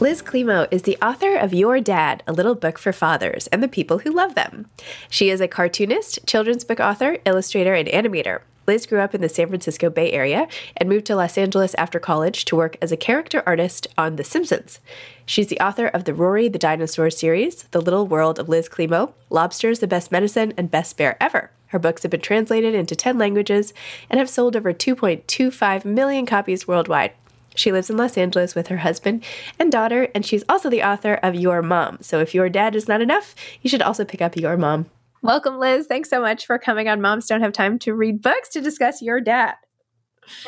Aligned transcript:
Liz 0.00 0.22
Climo 0.22 0.68
is 0.70 0.82
the 0.82 0.96
author 1.02 1.34
of 1.34 1.52
You're 1.52 1.80
Dad, 1.80 2.22
a 2.28 2.32
little 2.32 2.54
book 2.54 2.78
for 2.78 2.92
fathers 2.92 3.48
and 3.48 3.60
the 3.60 3.66
people 3.66 3.98
who 3.98 4.12
love 4.12 4.36
them. 4.36 4.70
She 5.10 5.28
is 5.28 5.40
a 5.40 5.48
cartoonist, 5.48 6.24
children's 6.24 6.62
book 6.62 6.78
author, 6.78 7.18
illustrator, 7.24 7.74
and 7.74 7.88
animator. 7.88 8.42
Liz 8.68 8.86
grew 8.86 9.00
up 9.00 9.12
in 9.12 9.22
the 9.22 9.28
San 9.28 9.48
Francisco 9.48 9.90
Bay 9.90 10.12
Area 10.12 10.46
and 10.76 10.88
moved 10.88 11.04
to 11.06 11.16
Los 11.16 11.36
Angeles 11.36 11.74
after 11.74 11.98
college 11.98 12.44
to 12.44 12.54
work 12.54 12.76
as 12.80 12.92
a 12.92 12.96
character 12.96 13.42
artist 13.44 13.88
on 13.98 14.14
The 14.14 14.22
Simpsons. 14.22 14.78
She's 15.26 15.48
the 15.48 15.58
author 15.58 15.88
of 15.88 16.04
the 16.04 16.14
Rory 16.14 16.46
the 16.46 16.60
Dinosaur 16.60 17.10
series, 17.10 17.64
The 17.72 17.80
Little 17.80 18.06
World 18.06 18.38
of 18.38 18.48
Liz 18.48 18.68
Climo, 18.68 19.14
Lobsters, 19.30 19.80
the 19.80 19.88
Best 19.88 20.12
Medicine, 20.12 20.54
and 20.56 20.70
Best 20.70 20.96
Bear 20.96 21.16
Ever. 21.20 21.50
Her 21.68 21.80
books 21.80 22.02
have 22.02 22.12
been 22.12 22.20
translated 22.20 22.72
into 22.72 22.94
10 22.94 23.18
languages 23.18 23.74
and 24.08 24.20
have 24.20 24.30
sold 24.30 24.54
over 24.54 24.72
2.25 24.72 25.84
million 25.84 26.24
copies 26.24 26.68
worldwide. 26.68 27.14
She 27.58 27.72
lives 27.72 27.90
in 27.90 27.96
Los 27.96 28.16
Angeles 28.16 28.54
with 28.54 28.68
her 28.68 28.78
husband 28.78 29.24
and 29.58 29.72
daughter, 29.72 30.08
and 30.14 30.24
she's 30.24 30.44
also 30.48 30.70
the 30.70 30.82
author 30.82 31.14
of 31.14 31.34
You're 31.34 31.62
Mom. 31.62 31.98
So 32.00 32.20
if 32.20 32.34
your 32.34 32.48
dad 32.48 32.76
is 32.76 32.86
not 32.86 33.00
enough, 33.00 33.34
you 33.62 33.68
should 33.68 33.82
also 33.82 34.04
pick 34.04 34.22
up 34.22 34.36
You're 34.36 34.56
Mom. 34.56 34.86
Welcome, 35.22 35.58
Liz. 35.58 35.86
Thanks 35.86 36.08
so 36.08 36.20
much 36.20 36.46
for 36.46 36.58
coming 36.58 36.88
on 36.88 37.00
Moms 37.00 37.26
Don't 37.26 37.40
Have 37.40 37.52
Time 37.52 37.78
to 37.80 37.94
Read 37.94 38.22
Books 38.22 38.48
to 38.50 38.60
discuss 38.60 39.02
your 39.02 39.20
dad. 39.20 39.54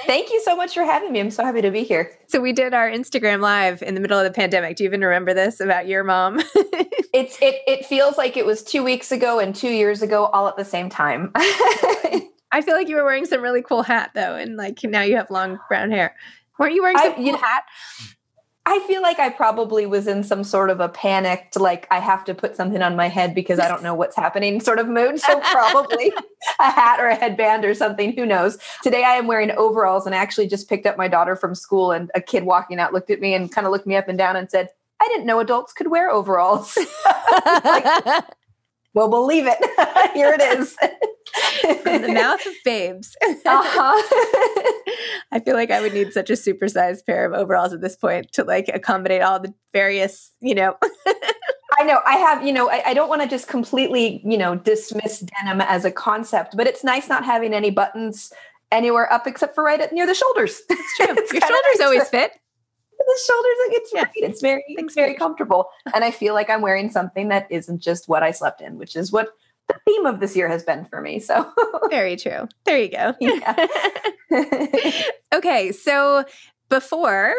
Thank 0.07 0.31
you 0.31 0.41
so 0.45 0.55
much 0.55 0.75
for 0.75 0.85
having 0.85 1.11
me. 1.11 1.21
I'm 1.21 1.31
so 1.31 1.45
happy 1.45 1.63
to 1.63 1.71
be 1.71 1.83
here. 1.83 2.17
So 2.29 2.41
we 2.41 2.53
did 2.53 2.75
our 2.75 2.89
Instagram 2.89 3.41
live 3.41 3.83
in 3.83 3.95
the 3.95 4.01
middle 4.01 4.19
of 4.19 4.25
the 4.25 4.31
pandemic. 4.31 4.77
Do 4.77 4.85
you 4.85 4.91
even 4.91 5.01
remember 5.01 5.35
this 5.35 5.59
about 5.59 5.89
your 5.89 6.05
mom? 6.05 6.39
it's 7.13 7.41
it 7.41 7.57
it 7.67 7.87
feels 7.87 8.19
like 8.19 8.37
it 8.37 8.47
was 8.47 8.63
2 8.63 8.85
weeks 8.85 9.11
ago 9.11 9.39
and 9.39 9.55
2 9.55 9.69
years 9.69 10.03
ago 10.03 10.27
all 10.27 10.49
at 10.49 10.57
the 10.57 10.65
same 10.65 10.91
time. 10.91 11.33
I 12.53 12.63
feel 12.63 12.75
like 12.75 12.89
you 12.89 12.97
were 12.97 13.05
wearing 13.05 13.27
some 13.27 13.43
really 13.43 13.63
cool 13.63 13.83
hat 13.83 14.11
though 14.15 14.35
and 14.35 14.57
like 14.57 14.83
now 14.85 15.03
you 15.03 15.17
have 15.17 15.31
long 15.31 15.59
brown 15.69 15.91
hair. 15.91 16.15
Weren't 16.61 16.75
you 16.75 16.83
wearing 16.83 16.99
some 16.99 17.13
I, 17.13 17.15
cool 17.15 17.39
hat? 17.39 17.65
I 18.67 18.81
feel 18.81 19.01
like 19.01 19.19
I 19.19 19.31
probably 19.31 19.87
was 19.87 20.07
in 20.07 20.23
some 20.23 20.45
sort 20.45 20.69
of 20.69 20.79
a 20.79 20.91
panicked, 20.91 21.59
like 21.59 21.89
I 21.91 22.01
have 22.01 22.23
to 22.27 22.35
put 22.35 22.55
something 22.55 22.83
on 22.83 22.97
my 22.97 23.09
head 23.09 23.35
because 23.35 23.59
I 23.59 23.67
don't 23.67 23.83
know 23.83 23.95
what's 23.95 24.15
happening 24.15 24.61
sort 24.61 24.79
of 24.79 24.87
mood. 24.87 25.19
So 25.19 25.41
probably 25.41 26.13
a 26.61 26.71
hat 26.71 27.01
or 27.01 27.07
a 27.07 27.15
headband 27.15 27.65
or 27.65 27.75
something. 27.75 28.13
Who 28.13 28.27
knows? 28.27 28.59
Today 28.83 29.05
I 29.05 29.15
am 29.15 29.27
wearing 29.27 29.53
overalls 29.53 30.05
and 30.05 30.15
I 30.15 30.19
actually 30.19 30.49
just 30.49 30.69
picked 30.69 30.85
up 30.85 30.99
my 30.99 31.09
daughter 31.09 31.35
from 31.35 31.55
school 31.55 31.93
and 31.93 32.11
a 32.15 32.21
kid 32.21 32.45
walking 32.45 32.79
out 32.79 32.93
looked 32.93 33.11
at 33.11 33.21
me 33.21 33.33
and 33.33 33.51
kind 33.51 33.67
of 33.67 33.73
looked 33.73 33.87
me 33.87 33.97
up 33.97 34.09
and 34.09 34.19
down 34.19 34.37
and 34.37 34.51
said, 34.51 34.69
I 35.01 35.09
didn't 35.09 35.25
know 35.25 35.41
adults 35.41 35.73
could 35.73 35.91
wear 35.91 36.11
overalls. 36.11 36.77
like, 37.65 37.85
well, 38.93 39.09
believe 39.09 39.47
it. 39.49 39.59
Here 40.13 40.35
it 40.39 40.43
is. 40.43 40.77
From 41.83 42.03
the 42.03 42.13
mouth 42.13 42.45
of 42.45 42.53
babes. 42.65 43.17
uh-huh. 43.25 44.93
I 45.33 45.41
feel 45.41 45.55
like 45.55 45.71
I 45.71 45.81
would 45.81 45.95
need 45.95 46.13
such 46.13 46.31
a 46.31 46.35
supersized 46.35 47.07
pair 47.07 47.25
of 47.25 47.33
overalls 47.33 47.73
at 47.73 47.81
this 47.81 47.97
point 47.97 48.33
to 48.33 48.45
like 48.45 48.69
accommodate 48.73 49.23
all 49.23 49.41
the 49.41 49.55
various, 49.73 50.33
you 50.41 50.55
know. 50.55 50.77
I 51.79 51.85
know. 51.85 52.01
I 52.07 52.17
have, 52.17 52.45
you 52.45 52.53
know, 52.53 52.69
I, 52.69 52.83
I 52.87 52.95
don't 52.95 53.09
want 53.09 53.23
to 53.23 53.29
just 53.29 53.49
completely, 53.49 54.21
you 54.25 54.37
know, 54.37 54.57
dismiss 54.57 55.21
denim 55.21 55.61
as 55.61 55.85
a 55.85 55.91
concept, 55.91 56.57
but 56.57 56.67
it's 56.67 56.85
nice 56.85 57.09
not 57.09 57.25
having 57.25 57.55
any 57.55 57.71
buttons 57.71 58.33
anywhere 58.71 59.11
up 59.13 59.27
except 59.27 59.55
for 59.55 59.65
right 59.65 59.81
at 59.81 59.93
near 59.93 60.07
the 60.07 60.15
shoulders. 60.15 60.61
It's 60.69 60.97
true. 60.97 61.07
it's 61.11 61.33
Your 61.33 61.41
shoulders 61.41 61.79
nice 61.79 61.81
always 61.81 62.09
fit 62.09 62.33
the 63.07 63.21
shoulders 63.27 63.57
like 63.67 63.77
it's 63.77 63.93
yeah. 63.95 64.03
right. 64.03 64.13
It's 64.17 64.41
very 64.41 64.65
it's 64.69 64.95
very 64.95 65.15
comfortable. 65.15 65.69
And 65.95 66.05
I 66.05 66.11
feel 66.11 66.35
like 66.35 66.51
I'm 66.51 66.63
wearing 66.63 66.91
something 66.91 67.29
that 67.29 67.47
isn't 67.51 67.81
just 67.81 68.09
what 68.09 68.23
I 68.23 68.31
slept 68.31 68.61
in, 68.61 68.79
which 68.79 68.97
is 68.97 69.13
what 69.13 69.29
the 69.73 69.81
theme 69.87 70.07
of 70.07 70.21
this 70.21 70.37
year 70.37 70.49
has 70.49 70.63
been 70.63 70.85
for 70.87 71.01
me. 71.01 71.19
So 71.21 71.51
very 71.91 72.17
true. 72.17 72.49
There 72.65 72.79
you 72.79 72.89
go. 72.89 73.15
Yeah. 73.21 73.67
okay. 75.35 75.73
So 75.73 76.25
before 76.69 77.35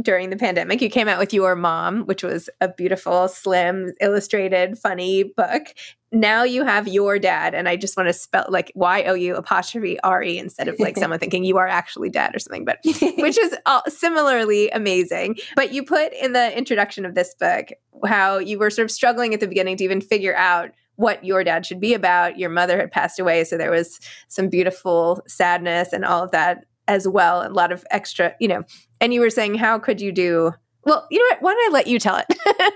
during 0.00 0.30
the 0.30 0.36
pandemic. 0.36 0.82
You 0.82 0.90
came 0.90 1.08
out 1.08 1.18
with 1.18 1.32
You're 1.32 1.54
Mom, 1.54 2.02
which 2.02 2.22
was 2.22 2.50
a 2.60 2.68
beautiful, 2.68 3.28
slim, 3.28 3.92
illustrated, 4.00 4.78
funny 4.78 5.22
book. 5.22 5.62
Now 6.10 6.42
you 6.44 6.64
have 6.64 6.86
You're 6.86 7.18
Dad, 7.18 7.54
and 7.54 7.68
I 7.68 7.76
just 7.76 7.96
want 7.96 8.08
to 8.08 8.12
spell 8.12 8.46
like 8.48 8.70
Y 8.74 9.02
O 9.04 9.14
U 9.14 9.36
apostrophe 9.36 9.98
R 10.00 10.22
E 10.22 10.38
instead 10.38 10.68
of 10.68 10.78
like 10.78 10.96
someone 10.96 11.18
thinking 11.18 11.44
you 11.44 11.58
are 11.58 11.66
actually 11.66 12.08
dad 12.08 12.34
or 12.34 12.38
something, 12.38 12.64
but 12.64 12.78
which 12.84 13.38
is 13.38 13.56
all 13.66 13.82
similarly 13.88 14.70
amazing. 14.70 15.36
But 15.56 15.72
you 15.72 15.84
put 15.84 16.12
in 16.12 16.32
the 16.32 16.56
introduction 16.56 17.04
of 17.04 17.14
this 17.14 17.34
book 17.34 17.70
how 18.06 18.38
you 18.38 18.58
were 18.58 18.70
sort 18.70 18.84
of 18.84 18.90
struggling 18.90 19.34
at 19.34 19.40
the 19.40 19.48
beginning 19.48 19.76
to 19.78 19.84
even 19.84 20.00
figure 20.00 20.36
out 20.36 20.70
what 20.96 21.24
your 21.24 21.44
dad 21.44 21.66
should 21.66 21.80
be 21.80 21.94
about. 21.94 22.38
Your 22.38 22.50
mother 22.50 22.78
had 22.78 22.92
passed 22.92 23.18
away, 23.18 23.44
so 23.44 23.56
there 23.56 23.70
was 23.70 24.00
some 24.28 24.48
beautiful 24.48 25.22
sadness 25.26 25.92
and 25.92 26.04
all 26.04 26.22
of 26.22 26.30
that 26.30 26.64
as 26.88 27.08
well. 27.08 27.46
A 27.46 27.48
lot 27.48 27.72
of 27.72 27.84
extra, 27.90 28.34
you 28.40 28.48
know. 28.48 28.62
And 29.00 29.12
you 29.12 29.20
were 29.20 29.30
saying, 29.30 29.56
how 29.56 29.78
could 29.78 30.00
you 30.00 30.12
do? 30.12 30.52
Well, 30.84 31.06
you 31.10 31.18
know 31.18 31.34
what? 31.34 31.42
Why 31.42 31.54
don't 31.54 31.72
I 31.72 31.74
let 31.74 31.86
you 31.86 31.98
tell 31.98 32.16
it? 32.16 32.26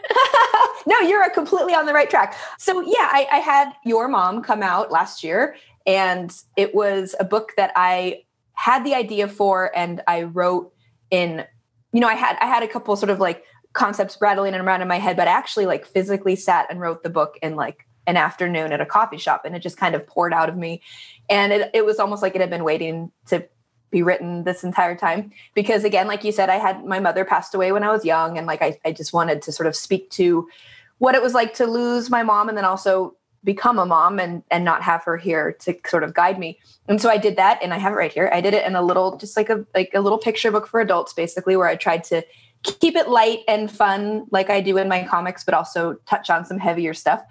no, 0.87 0.99
you're 1.01 1.29
completely 1.31 1.75
on 1.75 1.87
the 1.87 1.93
right 1.93 2.09
track. 2.09 2.37
So 2.59 2.81
yeah, 2.81 3.09
I, 3.11 3.27
I 3.31 3.39
had 3.39 3.73
your 3.85 4.09
mom 4.09 4.43
come 4.43 4.63
out 4.63 4.91
last 4.91 5.23
year, 5.23 5.57
and 5.87 6.35
it 6.57 6.75
was 6.75 7.15
a 7.21 7.25
book 7.25 7.53
that 7.57 7.73
I 7.77 8.23
had 8.55 8.85
the 8.85 8.95
idea 8.95 9.29
for, 9.29 9.71
and 9.77 10.03
I 10.07 10.23
wrote 10.23 10.73
in. 11.11 11.45
You 11.93 12.01
know, 12.01 12.09
I 12.09 12.15
had 12.15 12.37
I 12.41 12.47
had 12.47 12.63
a 12.63 12.69
couple 12.69 12.95
sort 12.97 13.11
of 13.11 13.19
like 13.19 13.45
concepts 13.73 14.19
rattling 14.21 14.55
around 14.55 14.83
in 14.83 14.89
my 14.89 14.99
head, 14.99 15.17
but 15.17 15.29
I 15.29 15.33
actually 15.33 15.67
like 15.67 15.87
physically 15.87 16.37
sat 16.37 16.67
and 16.71 16.81
wrote 16.81 17.03
the 17.03 17.11
book 17.11 17.39
in 17.43 17.57
like 17.57 17.87
an 18.09 18.17
afternoon 18.17 18.73
at 18.73 18.81
a 18.81 18.87
coffee 18.87 19.19
shop 19.19 19.45
and 19.45 19.55
it 19.55 19.61
just 19.61 19.77
kind 19.77 19.95
of 19.95 20.05
poured 20.07 20.33
out 20.33 20.49
of 20.49 20.57
me. 20.57 20.83
And 21.29 21.53
it, 21.53 21.71
it 21.75 21.85
was 21.85 22.01
almost 22.01 22.23
like 22.23 22.35
it 22.35 22.41
had 22.41 22.51
been 22.51 22.65
waiting 22.65 23.13
to 23.27 23.47
be 23.91 24.03
written 24.03 24.45
this 24.45 24.65
entire 24.65 24.97
time. 24.97 25.31
Because 25.55 25.85
again, 25.85 26.09
like 26.09 26.25
you 26.25 26.33
said, 26.33 26.49
I 26.49 26.57
had 26.57 26.85
my 26.85 27.01
mother 27.01 27.25
passed 27.25 27.55
away 27.55 27.71
when 27.71 27.85
I 27.85 27.93
was 27.93 28.05
young. 28.05 28.39
And 28.39 28.47
like 28.47 28.63
I, 28.63 28.79
I 28.85 28.93
just 28.93 29.13
wanted 29.13 29.43
to 29.43 29.53
sort 29.53 29.67
of 29.67 29.77
speak 29.77 30.11
to 30.13 30.49
what 30.97 31.15
it 31.15 31.23
was 31.23 31.35
like 31.35 31.55
to 31.55 31.67
lose 31.67 32.11
my 32.11 32.23
mom 32.23 32.49
and 32.49 32.57
then 32.57 32.65
also 32.65 33.15
become 33.45 33.79
a 33.79 33.87
mom 33.87 34.19
and 34.19 34.43
and 34.51 34.65
not 34.65 34.83
have 34.83 35.05
her 35.05 35.17
here 35.17 35.53
to 35.61 35.77
sort 35.87 36.03
of 36.03 36.15
guide 36.15 36.39
me. 36.39 36.59
And 36.89 37.01
so 37.01 37.09
I 37.09 37.19
did 37.19 37.37
that 37.37 37.59
and 37.63 37.73
I 37.73 37.79
have 37.79 37.93
it 37.93 37.97
right 37.97 38.13
here. 38.13 38.31
I 38.33 38.41
did 38.41 38.55
it 38.55 38.67
in 38.67 38.75
a 38.75 38.83
little 38.83 39.17
just 39.17 39.37
like 39.37 39.49
a 39.49 39.65
like 39.75 39.91
a 39.95 40.01
little 40.01 40.19
picture 40.19 40.51
book 40.51 40.67
for 40.67 40.81
adults 40.81 41.13
basically 41.13 41.57
where 41.57 41.69
I 41.69 41.77
tried 41.77 42.05
to 42.05 42.25
keep 42.65 42.97
it 42.97 43.09
light 43.09 43.41
and 43.47 43.71
fun 43.71 44.27
like 44.33 44.51
I 44.51 44.61
do 44.61 44.77
in 44.79 44.89
my 44.89 45.05
comics 45.05 45.45
but 45.45 45.55
also 45.55 45.95
touch 46.07 46.31
on 46.31 46.45
some 46.45 46.59
heavier 46.59 46.95
stuff. 46.95 47.23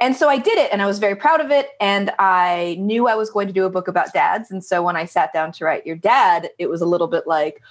And 0.00 0.16
so 0.16 0.30
I 0.30 0.38
did 0.38 0.58
it 0.58 0.72
and 0.72 0.80
I 0.80 0.86
was 0.86 0.98
very 0.98 1.14
proud 1.14 1.42
of 1.42 1.50
it. 1.50 1.68
And 1.78 2.10
I 2.18 2.76
knew 2.80 3.06
I 3.06 3.14
was 3.14 3.30
going 3.30 3.46
to 3.46 3.52
do 3.52 3.66
a 3.66 3.70
book 3.70 3.86
about 3.86 4.12
dads. 4.14 4.50
And 4.50 4.64
so 4.64 4.82
when 4.82 4.96
I 4.96 5.04
sat 5.04 5.32
down 5.32 5.52
to 5.52 5.64
write 5.64 5.86
your 5.86 5.96
dad, 5.96 6.48
it 6.58 6.68
was 6.68 6.80
a 6.80 6.86
little 6.86 7.06
bit 7.06 7.26
like, 7.26 7.62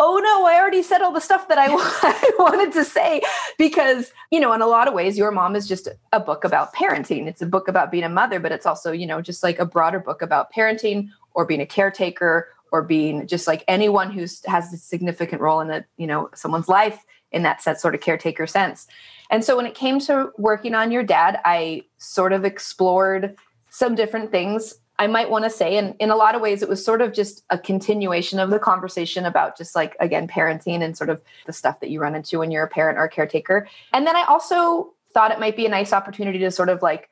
oh 0.00 0.18
no, 0.18 0.44
I 0.44 0.58
already 0.58 0.82
said 0.82 1.02
all 1.02 1.12
the 1.12 1.20
stuff 1.20 1.46
that 1.48 1.58
I, 1.58 1.66
I 1.70 2.30
wanted 2.38 2.72
to 2.72 2.84
say. 2.84 3.22
Because, 3.58 4.12
you 4.32 4.40
know, 4.40 4.52
in 4.52 4.60
a 4.60 4.66
lot 4.66 4.88
of 4.88 4.94
ways, 4.94 5.16
You're 5.16 5.30
Mom 5.30 5.54
is 5.54 5.68
just 5.68 5.88
a 6.12 6.18
book 6.18 6.42
about 6.42 6.74
parenting. 6.74 7.28
It's 7.28 7.42
a 7.42 7.46
book 7.46 7.68
about 7.68 7.92
being 7.92 8.04
a 8.04 8.08
mother, 8.08 8.40
but 8.40 8.50
it's 8.50 8.66
also, 8.66 8.90
you 8.90 9.06
know, 9.06 9.22
just 9.22 9.44
like 9.44 9.60
a 9.60 9.66
broader 9.66 10.00
book 10.00 10.20
about 10.20 10.52
parenting 10.52 11.10
or 11.34 11.46
being 11.46 11.60
a 11.60 11.66
caretaker 11.66 12.48
or 12.72 12.82
being 12.82 13.26
just 13.26 13.46
like 13.46 13.64
anyone 13.68 14.10
who 14.10 14.26
has 14.46 14.72
a 14.72 14.76
significant 14.76 15.40
role 15.40 15.60
in 15.60 15.68
the, 15.68 15.84
you 15.98 16.06
know, 16.06 16.30
someone's 16.34 16.68
life 16.68 17.04
in 17.30 17.42
that 17.42 17.62
sort 17.78 17.94
of 17.94 18.00
caretaker 18.00 18.46
sense. 18.46 18.86
And 19.30 19.44
so 19.44 19.56
when 19.56 19.66
it 19.66 19.74
came 19.74 20.00
to 20.00 20.30
working 20.36 20.74
on 20.74 20.90
your 20.90 21.02
dad, 21.02 21.40
I 21.44 21.84
sort 21.98 22.32
of 22.32 22.44
explored 22.44 23.36
some 23.70 23.94
different 23.94 24.30
things 24.30 24.74
I 24.98 25.06
might 25.06 25.30
want 25.30 25.44
to 25.44 25.50
say. 25.50 25.78
And 25.78 25.94
in 25.98 26.10
a 26.10 26.16
lot 26.16 26.34
of 26.34 26.42
ways, 26.42 26.62
it 26.62 26.68
was 26.68 26.84
sort 26.84 27.00
of 27.00 27.12
just 27.12 27.42
a 27.50 27.58
continuation 27.58 28.38
of 28.38 28.50
the 28.50 28.58
conversation 28.58 29.24
about 29.24 29.56
just 29.56 29.74
like, 29.74 29.96
again, 30.00 30.28
parenting 30.28 30.82
and 30.82 30.96
sort 30.96 31.10
of 31.10 31.20
the 31.46 31.52
stuff 31.52 31.80
that 31.80 31.90
you 31.90 31.98
run 31.98 32.14
into 32.14 32.38
when 32.38 32.50
you're 32.50 32.64
a 32.64 32.68
parent 32.68 32.98
or 32.98 33.04
a 33.04 33.08
caretaker. 33.08 33.66
And 33.92 34.06
then 34.06 34.16
I 34.16 34.24
also 34.28 34.92
thought 35.14 35.32
it 35.32 35.40
might 35.40 35.56
be 35.56 35.66
a 35.66 35.70
nice 35.70 35.92
opportunity 35.92 36.38
to 36.40 36.50
sort 36.50 36.68
of 36.68 36.82
like 36.82 37.08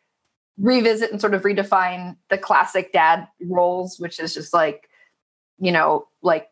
revisit 0.58 1.10
and 1.10 1.20
sort 1.20 1.32
of 1.32 1.42
redefine 1.42 2.16
the 2.28 2.36
classic 2.36 2.92
dad 2.92 3.26
roles, 3.40 3.98
which 3.98 4.20
is 4.20 4.34
just 4.34 4.52
like, 4.52 4.89
you 5.60 5.72
know, 5.72 6.08
like 6.22 6.48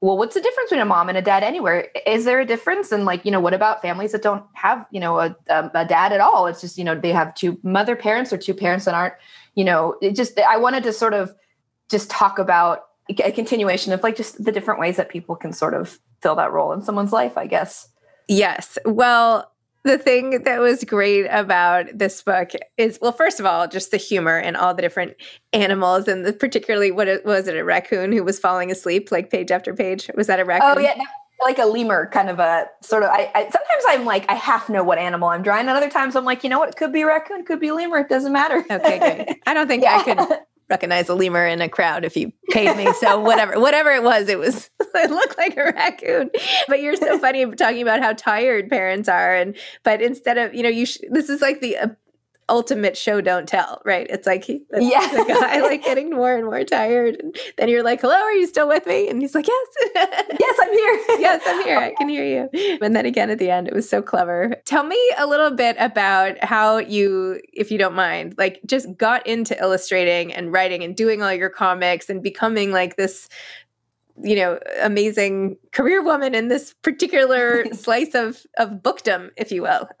well 0.00 0.16
what's 0.16 0.34
the 0.34 0.40
difference 0.40 0.70
between 0.70 0.80
a 0.80 0.84
mom 0.84 1.08
and 1.08 1.18
a 1.18 1.22
dad 1.22 1.42
anywhere? 1.42 1.88
Is 2.06 2.24
there 2.24 2.40
a 2.40 2.46
difference? 2.46 2.92
And 2.92 3.04
like 3.04 3.24
you 3.24 3.30
know 3.30 3.40
what 3.40 3.54
about 3.54 3.82
families 3.82 4.12
that 4.12 4.22
don't 4.22 4.44
have 4.54 4.86
you 4.90 5.00
know 5.00 5.18
a, 5.18 5.36
a, 5.48 5.70
a, 5.74 5.84
dad 5.84 6.12
at 6.12 6.20
all? 6.20 6.46
It's 6.46 6.60
just 6.60 6.78
you 6.78 6.84
know 6.84 6.98
they 6.98 7.12
have 7.12 7.34
two 7.34 7.58
mother 7.62 7.96
parents 7.96 8.32
or 8.32 8.38
two 8.38 8.54
parents 8.54 8.84
that 8.84 8.94
aren't 8.94 9.14
you 9.58 9.64
know 9.64 9.96
it 10.00 10.14
just 10.14 10.38
i 10.38 10.56
wanted 10.56 10.84
to 10.84 10.92
sort 10.92 11.12
of 11.12 11.34
just 11.90 12.08
talk 12.08 12.38
about 12.38 12.84
a 13.08 13.32
continuation 13.32 13.92
of 13.92 14.02
like 14.04 14.16
just 14.16 14.42
the 14.44 14.52
different 14.52 14.78
ways 14.78 14.96
that 14.96 15.08
people 15.08 15.34
can 15.34 15.52
sort 15.52 15.74
of 15.74 15.98
fill 16.20 16.36
that 16.36 16.52
role 16.52 16.72
in 16.72 16.80
someone's 16.80 17.12
life 17.12 17.36
i 17.36 17.46
guess. 17.46 17.88
Yes. 18.28 18.78
Well 18.84 19.50
the 19.88 19.98
thing 19.98 20.42
that 20.42 20.60
was 20.60 20.84
great 20.84 21.26
about 21.30 21.86
this 21.94 22.22
book 22.22 22.50
is 22.76 22.98
well 23.00 23.10
first 23.10 23.40
of 23.40 23.46
all 23.46 23.66
just 23.66 23.90
the 23.90 23.96
humor 23.96 24.36
and 24.36 24.54
all 24.56 24.74
the 24.74 24.82
different 24.82 25.14
animals 25.54 26.06
and 26.06 26.26
the, 26.26 26.32
particularly 26.32 26.90
what 26.90 27.08
it, 27.08 27.24
was 27.24 27.48
it 27.48 27.56
a 27.56 27.64
raccoon 27.64 28.12
who 28.12 28.22
was 28.22 28.38
falling 28.38 28.70
asleep 28.70 29.10
like 29.10 29.30
page 29.30 29.50
after 29.50 29.74
page? 29.74 30.10
Was 30.14 30.26
that 30.26 30.40
a 30.40 30.44
raccoon? 30.44 30.74
oh 30.76 30.80
yeah 30.80 30.94
like 31.40 31.58
a 31.58 31.64
lemur 31.64 32.10
kind 32.12 32.28
of 32.28 32.40
a 32.40 32.66
sort 32.82 33.04
of 33.04 33.10
I, 33.10 33.30
I, 33.32 33.42
sometimes 33.42 33.84
i'm 33.86 34.04
like 34.04 34.28
i 34.28 34.34
half 34.34 34.68
know 34.68 34.82
what 34.82 34.98
animal 34.98 35.28
i'm 35.28 35.42
drawing 35.42 35.68
and 35.68 35.70
other 35.70 35.88
times 35.88 36.16
i'm 36.16 36.24
like 36.24 36.42
you 36.42 36.50
know 36.50 36.58
what? 36.58 36.70
It 36.70 36.76
could 36.76 36.92
be 36.92 37.04
raccoon 37.04 37.44
could 37.44 37.60
be 37.60 37.70
lemur 37.70 37.98
it 37.98 38.08
doesn't 38.08 38.32
matter. 38.32 38.64
Okay 38.70 39.24
good. 39.26 39.36
I 39.46 39.54
don't 39.54 39.68
think 39.68 39.84
yeah. 39.84 39.98
i 39.98 40.02
could 40.02 40.18
recognize 40.70 41.08
a 41.08 41.14
lemur 41.14 41.46
in 41.46 41.60
a 41.60 41.68
crowd 41.68 42.04
if 42.04 42.16
you 42.16 42.32
paid 42.50 42.76
me. 42.76 42.92
So 42.94 43.18
whatever, 43.20 43.58
whatever 43.58 43.90
it 43.90 44.02
was, 44.02 44.28
it 44.28 44.38
was 44.38 44.70
it 44.80 45.10
looked 45.10 45.38
like 45.38 45.56
a 45.56 45.64
raccoon. 45.64 46.30
But 46.68 46.80
you're 46.80 46.96
so 46.96 47.18
funny 47.18 47.46
talking 47.52 47.82
about 47.82 48.00
how 48.00 48.12
tired 48.12 48.68
parents 48.68 49.08
are, 49.08 49.34
and 49.34 49.56
but 49.82 50.02
instead 50.02 50.38
of 50.38 50.54
you 50.54 50.62
know 50.62 50.68
you 50.68 50.86
sh- 50.86 50.98
this 51.10 51.28
is 51.28 51.40
like 51.40 51.60
the 51.60 51.76
uh, 51.76 51.88
ultimate 52.48 52.96
show 52.96 53.20
don't 53.20 53.46
tell, 53.46 53.80
right? 53.84 54.06
It's 54.08 54.26
like 54.26 54.46
the, 54.46 54.64
yeah. 54.78 55.06
the 55.08 55.24
guy 55.28 55.60
like 55.60 55.84
getting 55.84 56.10
more 56.10 56.36
and 56.36 56.44
more 56.44 56.64
tired. 56.64 57.16
And 57.16 57.36
then 57.56 57.68
you're 57.68 57.82
like, 57.82 58.00
hello, 58.00 58.14
are 58.14 58.32
you 58.32 58.46
still 58.46 58.68
with 58.68 58.86
me? 58.86 59.08
And 59.08 59.20
he's 59.20 59.34
like, 59.34 59.46
yes. 59.46 59.66
yes, 59.94 60.58
I'm 60.60 60.72
here. 60.72 61.20
yes, 61.20 61.42
I'm 61.46 61.62
here. 61.64 61.78
I 61.78 61.94
can 61.94 62.08
hear 62.08 62.24
you. 62.24 62.78
And 62.80 62.96
then 62.96 63.06
again 63.06 63.30
at 63.30 63.38
the 63.38 63.50
end, 63.50 63.68
it 63.68 63.74
was 63.74 63.88
so 63.88 64.02
clever. 64.02 64.54
Tell 64.64 64.84
me 64.84 64.98
a 65.18 65.26
little 65.26 65.50
bit 65.50 65.76
about 65.78 66.42
how 66.42 66.78
you, 66.78 67.40
if 67.52 67.70
you 67.70 67.78
don't 67.78 67.94
mind, 67.94 68.34
like 68.38 68.60
just 68.66 68.96
got 68.96 69.26
into 69.26 69.58
illustrating 69.60 70.32
and 70.32 70.52
writing 70.52 70.82
and 70.82 70.96
doing 70.96 71.22
all 71.22 71.32
your 71.32 71.50
comics 71.50 72.08
and 72.08 72.22
becoming 72.22 72.72
like 72.72 72.96
this 72.96 73.28
you 74.22 74.34
know 74.36 74.58
amazing 74.82 75.56
career 75.72 76.02
woman 76.02 76.34
in 76.34 76.48
this 76.48 76.74
particular 76.82 77.64
slice 77.72 78.14
of 78.14 78.44
of 78.58 78.82
bookdom 78.82 79.30
if 79.36 79.52
you 79.52 79.62
will 79.62 79.88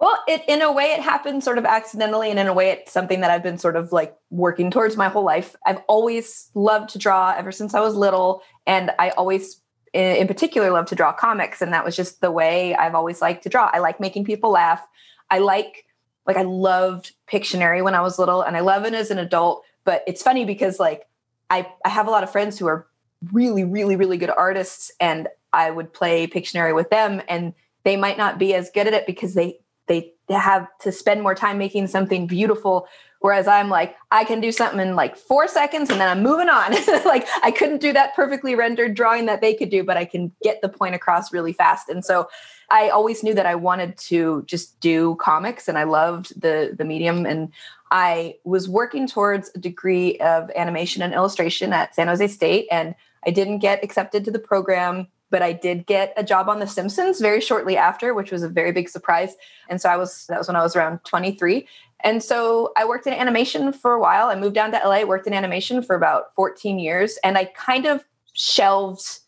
well, 0.00 0.16
it 0.28 0.42
in 0.46 0.62
a 0.62 0.72
way 0.72 0.92
it 0.92 1.00
happened 1.00 1.42
sort 1.42 1.58
of 1.58 1.64
accidentally, 1.64 2.30
and 2.30 2.38
in 2.38 2.46
a 2.46 2.52
way 2.52 2.70
it's 2.70 2.92
something 2.92 3.20
that 3.20 3.30
I've 3.30 3.42
been 3.42 3.58
sort 3.58 3.76
of 3.76 3.92
like 3.92 4.16
working 4.30 4.70
towards 4.70 4.96
my 4.96 5.08
whole 5.08 5.24
life. 5.24 5.56
I've 5.66 5.82
always 5.88 6.50
loved 6.54 6.90
to 6.90 6.98
draw 6.98 7.34
ever 7.36 7.50
since 7.50 7.74
I 7.74 7.80
was 7.80 7.94
little, 7.94 8.42
and 8.66 8.92
I 8.98 9.10
always 9.10 9.60
in 9.92 10.26
particular 10.26 10.70
love 10.70 10.86
to 10.86 10.94
draw 10.94 11.12
comics 11.12 11.62
and 11.62 11.72
that 11.72 11.84
was 11.84 11.96
just 11.96 12.20
the 12.20 12.30
way 12.30 12.74
I've 12.74 12.94
always 12.94 13.22
liked 13.22 13.42
to 13.44 13.48
draw. 13.48 13.70
I 13.72 13.78
like 13.78 14.00
making 14.00 14.24
people 14.24 14.50
laugh. 14.50 14.86
I 15.30 15.38
like 15.38 15.86
like 16.26 16.36
I 16.36 16.42
loved 16.42 17.12
Pictionary 17.26 17.82
when 17.82 17.94
I 17.94 18.02
was 18.02 18.18
little 18.18 18.42
and 18.42 18.56
I 18.56 18.60
love 18.60 18.84
it 18.84 18.92
as 18.92 19.10
an 19.10 19.18
adult, 19.18 19.64
but 19.84 20.02
it's 20.06 20.22
funny 20.22 20.44
because 20.44 20.78
like 20.78 21.06
I 21.50 21.66
I 21.84 21.88
have 21.88 22.06
a 22.06 22.10
lot 22.10 22.22
of 22.22 22.30
friends 22.30 22.58
who 22.58 22.66
are 22.66 22.86
really 23.32 23.64
really 23.64 23.96
really 23.96 24.18
good 24.18 24.30
artists 24.30 24.92
and 25.00 25.28
I 25.52 25.70
would 25.70 25.92
play 25.92 26.26
Pictionary 26.26 26.74
with 26.74 26.90
them 26.90 27.22
and 27.28 27.54
they 27.84 27.96
might 27.96 28.18
not 28.18 28.38
be 28.38 28.54
as 28.54 28.70
good 28.70 28.86
at 28.86 28.92
it 28.92 29.06
because 29.06 29.34
they 29.34 29.58
they 29.88 30.12
have 30.30 30.68
to 30.80 30.92
spend 30.92 31.22
more 31.22 31.34
time 31.34 31.58
making 31.58 31.86
something 31.86 32.26
beautiful. 32.26 32.86
Whereas 33.20 33.48
i'm 33.48 33.68
like 33.68 33.96
i 34.12 34.22
can 34.22 34.40
do 34.40 34.52
something 34.52 34.78
in 34.78 34.94
like 34.94 35.16
four 35.16 35.48
seconds 35.48 35.90
and 35.90 36.00
then 36.00 36.08
i'm 36.08 36.22
moving 36.22 36.48
on. 36.48 36.74
Like 37.04 37.26
i 37.42 37.50
couldn't 37.50 37.80
do 37.80 37.92
that 37.92 38.14
perfectly 38.14 38.54
rendered 38.54 38.94
drawing 38.94 39.26
that 39.26 39.40
they 39.40 39.54
could 39.54 39.70
do 39.70 39.82
but 39.82 39.96
i 39.96 40.04
can 40.04 40.30
get 40.42 40.60
the 40.62 40.68
point 40.68 40.94
across 40.94 41.32
really 41.32 41.52
fast. 41.52 41.88
And 41.88 42.04
so 42.04 42.28
i 42.70 42.88
always 42.90 43.24
knew 43.24 43.34
that 43.34 43.46
i 43.46 43.54
wanted 43.54 43.96
to 43.98 44.44
just 44.46 44.78
do 44.80 45.16
comics 45.16 45.66
and 45.66 45.78
i 45.78 45.84
loved 45.84 46.40
the 46.40 46.74
the 46.78 46.84
medium. 46.84 47.26
And 47.26 47.52
i 47.90 48.36
was 48.44 48.68
working 48.68 49.08
towards 49.08 49.50
a 49.54 49.58
degree 49.58 50.18
of 50.18 50.50
animation 50.54 51.02
and 51.02 51.14
illustration 51.14 51.72
at 51.72 51.94
san 51.94 52.06
jose 52.06 52.28
state 52.28 52.68
and 52.70 52.94
i 53.26 53.30
didn't 53.30 53.58
get 53.58 53.82
accepted 53.82 54.24
to 54.26 54.30
the 54.30 54.38
program 54.38 55.08
but 55.30 55.42
I 55.42 55.52
did 55.52 55.86
get 55.86 56.12
a 56.16 56.24
job 56.24 56.48
on 56.48 56.58
The 56.58 56.66
Simpsons 56.66 57.20
very 57.20 57.40
shortly 57.40 57.76
after, 57.76 58.14
which 58.14 58.32
was 58.32 58.42
a 58.42 58.48
very 58.48 58.72
big 58.72 58.88
surprise. 58.88 59.36
And 59.68 59.80
so 59.80 59.88
I 59.88 59.96
was, 59.96 60.26
that 60.28 60.38
was 60.38 60.48
when 60.48 60.56
I 60.56 60.62
was 60.62 60.74
around 60.74 61.00
23. 61.04 61.66
And 62.04 62.22
so 62.22 62.72
I 62.76 62.84
worked 62.84 63.06
in 63.06 63.12
animation 63.12 63.72
for 63.72 63.92
a 63.92 64.00
while. 64.00 64.28
I 64.28 64.36
moved 64.36 64.54
down 64.54 64.70
to 64.72 64.78
LA, 64.78 65.04
worked 65.04 65.26
in 65.26 65.34
animation 65.34 65.82
for 65.82 65.96
about 65.96 66.34
14 66.36 66.78
years. 66.78 67.18
And 67.24 67.36
I 67.36 67.46
kind 67.46 67.86
of 67.86 68.04
shelved 68.32 69.20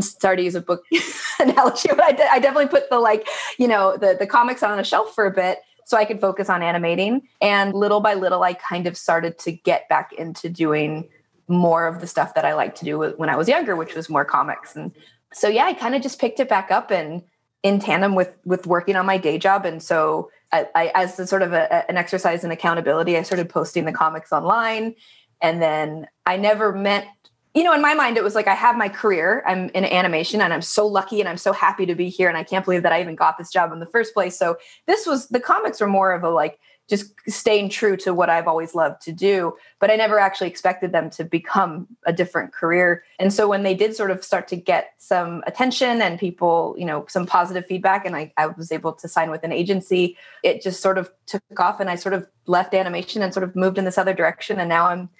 started 0.00 0.36
to 0.36 0.44
use 0.44 0.54
a 0.54 0.60
book 0.60 0.84
analogy, 1.40 1.88
but 1.88 2.02
I, 2.02 2.12
de- 2.12 2.30
I 2.30 2.38
definitely 2.38 2.68
put 2.68 2.90
the 2.90 2.98
like, 2.98 3.26
you 3.58 3.66
know, 3.66 3.96
the, 3.96 4.16
the 4.18 4.26
comics 4.26 4.62
on 4.62 4.78
a 4.78 4.84
shelf 4.84 5.14
for 5.14 5.24
a 5.24 5.30
bit 5.30 5.60
so 5.86 5.96
I 5.96 6.04
could 6.04 6.20
focus 6.20 6.50
on 6.50 6.62
animating. 6.62 7.22
And 7.40 7.72
little 7.72 8.00
by 8.00 8.12
little, 8.12 8.42
I 8.42 8.52
kind 8.52 8.86
of 8.86 8.96
started 8.98 9.38
to 9.38 9.52
get 9.52 9.88
back 9.88 10.12
into 10.12 10.50
doing 10.50 11.08
more 11.48 11.86
of 11.86 12.00
the 12.00 12.06
stuff 12.06 12.34
that 12.34 12.44
I 12.44 12.54
liked 12.54 12.78
to 12.78 12.84
do 12.84 13.00
when 13.16 13.28
I 13.28 13.36
was 13.36 13.48
younger, 13.48 13.74
which 13.74 13.94
was 13.94 14.08
more 14.08 14.24
comics. 14.24 14.76
And 14.76 14.92
so 15.32 15.48
yeah, 15.48 15.64
I 15.64 15.74
kind 15.74 15.94
of 15.94 16.02
just 16.02 16.20
picked 16.20 16.40
it 16.40 16.48
back 16.48 16.70
up 16.70 16.90
and 16.90 17.22
in 17.62 17.80
tandem 17.80 18.14
with 18.14 18.32
with 18.44 18.66
working 18.66 18.96
on 18.96 19.06
my 19.06 19.18
day 19.18 19.38
job. 19.38 19.64
And 19.64 19.82
so 19.82 20.30
I, 20.52 20.68
I 20.74 20.92
as 20.94 21.18
a 21.18 21.26
sort 21.26 21.42
of 21.42 21.52
a, 21.52 21.90
an 21.90 21.96
exercise 21.96 22.44
in 22.44 22.50
accountability, 22.50 23.16
I 23.16 23.22
started 23.22 23.48
posting 23.48 23.84
the 23.84 23.92
comics 23.92 24.32
online. 24.32 24.94
And 25.40 25.62
then 25.62 26.08
I 26.26 26.36
never 26.36 26.72
meant 26.72 27.06
you 27.54 27.64
know, 27.64 27.72
in 27.72 27.82
my 27.82 27.94
mind, 27.94 28.16
it 28.16 28.22
was 28.22 28.34
like 28.34 28.46
I 28.46 28.54
have 28.54 28.76
my 28.76 28.88
career. 28.88 29.42
I'm 29.46 29.70
in 29.70 29.84
animation 29.84 30.40
and 30.40 30.52
I'm 30.52 30.62
so 30.62 30.86
lucky 30.86 31.18
and 31.18 31.28
I'm 31.28 31.38
so 31.38 31.52
happy 31.52 31.86
to 31.86 31.94
be 31.94 32.08
here. 32.08 32.28
And 32.28 32.36
I 32.36 32.44
can't 32.44 32.64
believe 32.64 32.84
that 32.84 32.92
I 32.92 33.00
even 33.00 33.16
got 33.16 33.36
this 33.36 33.50
job 33.50 33.72
in 33.72 33.80
the 33.80 33.86
first 33.86 34.14
place. 34.14 34.38
So 34.38 34.58
this 34.86 35.06
was 35.06 35.28
the 35.28 35.40
comics 35.40 35.80
were 35.80 35.88
more 35.88 36.12
of 36.12 36.22
a 36.22 36.28
like 36.28 36.60
just 36.88 37.12
staying 37.28 37.68
true 37.68 37.96
to 37.98 38.14
what 38.14 38.30
I've 38.30 38.48
always 38.48 38.74
loved 38.74 39.02
to 39.02 39.12
do. 39.12 39.54
But 39.78 39.90
I 39.90 39.96
never 39.96 40.18
actually 40.18 40.48
expected 40.48 40.90
them 40.90 41.10
to 41.10 41.24
become 41.24 41.86
a 42.06 42.12
different 42.12 42.52
career. 42.52 43.04
And 43.18 43.32
so 43.32 43.46
when 43.46 43.62
they 43.62 43.74
did 43.74 43.94
sort 43.94 44.10
of 44.10 44.24
start 44.24 44.48
to 44.48 44.56
get 44.56 44.94
some 44.96 45.42
attention 45.46 46.00
and 46.00 46.18
people, 46.18 46.74
you 46.78 46.86
know, 46.86 47.04
some 47.08 47.26
positive 47.26 47.66
feedback, 47.66 48.06
and 48.06 48.16
I, 48.16 48.32
I 48.38 48.46
was 48.46 48.72
able 48.72 48.94
to 48.94 49.08
sign 49.08 49.30
with 49.30 49.44
an 49.44 49.52
agency, 49.52 50.16
it 50.42 50.62
just 50.62 50.80
sort 50.80 50.96
of 50.96 51.10
took 51.26 51.42
off 51.58 51.78
and 51.78 51.90
I 51.90 51.94
sort 51.96 52.14
of 52.14 52.26
left 52.46 52.72
animation 52.72 53.22
and 53.22 53.34
sort 53.34 53.44
of 53.44 53.54
moved 53.54 53.76
in 53.76 53.84
this 53.84 53.98
other 53.98 54.14
direction. 54.14 54.58
And 54.58 54.68
now 54.68 54.86
I'm 54.86 55.10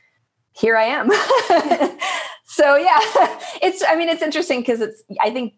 here 0.53 0.77
I 0.77 0.85
am. 0.85 1.11
so 2.45 2.77
yeah, 2.77 2.99
it's 3.63 3.85
I 3.87 3.95
mean 3.95 4.09
it's 4.09 4.23
interesting 4.23 4.61
because 4.61 4.81
it's 4.81 5.03
I 5.21 5.31
think 5.31 5.55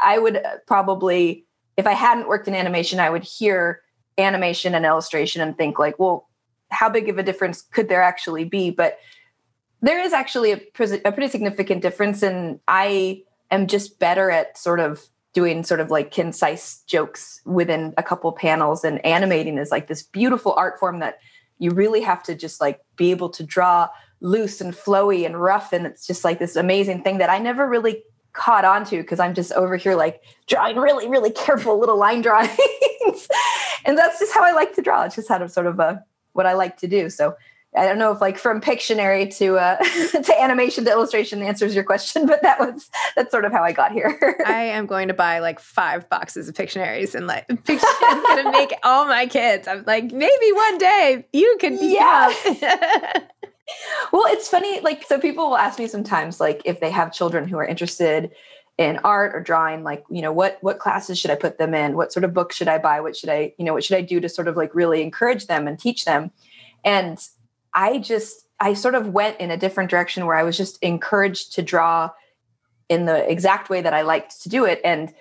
I 0.00 0.18
would 0.18 0.36
uh, 0.36 0.56
probably 0.66 1.46
if 1.76 1.86
I 1.86 1.92
hadn't 1.92 2.28
worked 2.28 2.48
in 2.48 2.54
animation, 2.54 3.00
I 3.00 3.10
would 3.10 3.24
hear 3.24 3.82
animation 4.18 4.74
and 4.74 4.84
illustration 4.84 5.42
and 5.42 5.56
think 5.56 5.78
like, 5.78 5.98
well, 5.98 6.28
how 6.70 6.88
big 6.88 7.08
of 7.08 7.18
a 7.18 7.22
difference 7.22 7.62
could 7.62 7.88
there 7.88 8.02
actually 8.02 8.44
be? 8.44 8.70
But 8.70 8.98
there 9.82 10.00
is 10.00 10.12
actually 10.12 10.52
a, 10.52 10.60
a 11.04 11.12
pretty 11.12 11.28
significant 11.28 11.82
difference, 11.82 12.22
and 12.22 12.60
I 12.66 13.22
am 13.50 13.66
just 13.66 13.98
better 13.98 14.30
at 14.30 14.58
sort 14.58 14.80
of 14.80 15.06
doing 15.36 15.62
sort 15.62 15.80
of 15.80 15.90
like 15.90 16.10
concise 16.10 16.82
jokes 16.86 17.42
within 17.44 17.92
a 17.98 18.02
couple 18.02 18.32
panels 18.32 18.84
and 18.84 19.04
animating 19.04 19.58
is 19.58 19.70
like 19.70 19.86
this 19.86 20.02
beautiful 20.02 20.54
art 20.54 20.80
form 20.80 20.98
that 21.00 21.18
you 21.58 21.70
really 21.70 22.00
have 22.00 22.22
to 22.22 22.34
just 22.34 22.58
like 22.58 22.80
be 22.96 23.10
able 23.10 23.28
to 23.28 23.42
draw 23.42 23.86
loose 24.20 24.62
and 24.62 24.72
flowy 24.72 25.26
and 25.26 25.38
rough 25.38 25.74
and 25.74 25.86
it's 25.86 26.06
just 26.06 26.24
like 26.24 26.38
this 26.38 26.56
amazing 26.56 27.02
thing 27.02 27.18
that 27.18 27.28
i 27.28 27.38
never 27.38 27.68
really 27.68 28.02
caught 28.36 28.64
on 28.64 28.84
to 28.84 28.98
because 28.98 29.18
i'm 29.18 29.34
just 29.34 29.52
over 29.52 29.76
here 29.76 29.94
like 29.96 30.22
drawing 30.46 30.76
really 30.76 31.08
really 31.08 31.30
careful 31.30 31.78
little 31.78 31.98
line 31.98 32.20
drawings 32.22 33.28
and 33.84 33.96
that's 33.96 34.18
just 34.18 34.32
how 34.34 34.44
i 34.44 34.52
like 34.52 34.74
to 34.74 34.82
draw 34.82 35.04
it's 35.04 35.16
just 35.16 35.30
out 35.30 35.42
of 35.42 35.50
sort 35.50 35.66
of 35.66 35.78
a 35.80 36.04
what 36.32 36.46
i 36.46 36.52
like 36.52 36.76
to 36.76 36.86
do 36.86 37.08
so 37.10 37.34
I 37.76 37.84
don't 37.84 37.98
know 37.98 38.10
if 38.10 38.20
like 38.20 38.38
from 38.38 38.60
Pictionary 38.60 39.34
to 39.36 39.58
uh, 39.58 39.76
to 40.22 40.40
animation 40.40 40.84
to 40.86 40.90
illustration 40.90 41.42
answers 41.42 41.74
your 41.74 41.84
question, 41.84 42.26
but 42.26 42.42
that 42.42 42.58
was 42.58 42.88
that's 43.14 43.30
sort 43.30 43.44
of 43.44 43.52
how 43.52 43.62
I 43.62 43.72
got 43.72 43.92
here. 43.92 44.36
I 44.46 44.62
am 44.62 44.86
going 44.86 45.08
to 45.08 45.14
buy 45.14 45.40
like 45.40 45.60
five 45.60 46.08
boxes 46.08 46.48
of 46.48 46.54
Pictionaries 46.54 47.14
and 47.14 47.26
like 47.26 47.44
I'm 47.48 48.22
gonna 48.22 48.50
make 48.50 48.72
all 48.82 49.06
my 49.06 49.26
kids. 49.26 49.68
I'm 49.68 49.84
like 49.86 50.04
maybe 50.04 50.52
one 50.52 50.78
day 50.78 51.26
you 51.32 51.56
could 51.60 51.78
be 51.78 51.94
yeah. 51.94 52.32
Well, 54.12 54.24
it's 54.26 54.48
funny. 54.48 54.80
Like 54.80 55.04
so, 55.04 55.18
people 55.18 55.48
will 55.48 55.56
ask 55.56 55.78
me 55.78 55.86
sometimes 55.86 56.40
like 56.40 56.62
if 56.64 56.80
they 56.80 56.90
have 56.90 57.12
children 57.12 57.48
who 57.48 57.58
are 57.58 57.66
interested 57.66 58.32
in 58.78 58.98
art 59.04 59.34
or 59.34 59.40
drawing 59.40 59.82
like 59.82 60.04
you 60.10 60.20
know 60.20 60.32
what 60.32 60.58
what 60.60 60.78
classes 60.78 61.18
should 61.18 61.30
i 61.30 61.34
put 61.34 61.56
them 61.56 61.72
in 61.72 61.96
what 61.96 62.12
sort 62.12 62.24
of 62.24 62.34
books 62.34 62.54
should 62.54 62.68
i 62.68 62.76
buy 62.76 63.00
what 63.00 63.16
should 63.16 63.30
i 63.30 63.50
you 63.56 63.64
know 63.64 63.72
what 63.72 63.82
should 63.82 63.96
i 63.96 64.02
do 64.02 64.20
to 64.20 64.28
sort 64.28 64.48
of 64.48 64.54
like 64.54 64.74
really 64.74 65.00
encourage 65.00 65.46
them 65.46 65.66
and 65.66 65.78
teach 65.78 66.04
them 66.04 66.30
and 66.84 67.18
I 67.76 67.98
just 67.98 68.46
I 68.58 68.72
sort 68.72 68.94
of 68.94 69.08
went 69.08 69.38
in 69.38 69.50
a 69.50 69.56
different 69.58 69.90
direction 69.90 70.24
where 70.24 70.34
I 70.34 70.42
was 70.42 70.56
just 70.56 70.82
encouraged 70.82 71.52
to 71.54 71.62
draw 71.62 72.10
in 72.88 73.04
the 73.04 73.30
exact 73.30 73.68
way 73.68 73.82
that 73.82 73.92
I 73.92 74.00
liked 74.00 74.40
to 74.42 74.48
do 74.48 74.64
it. 74.64 74.80
And 74.82 75.12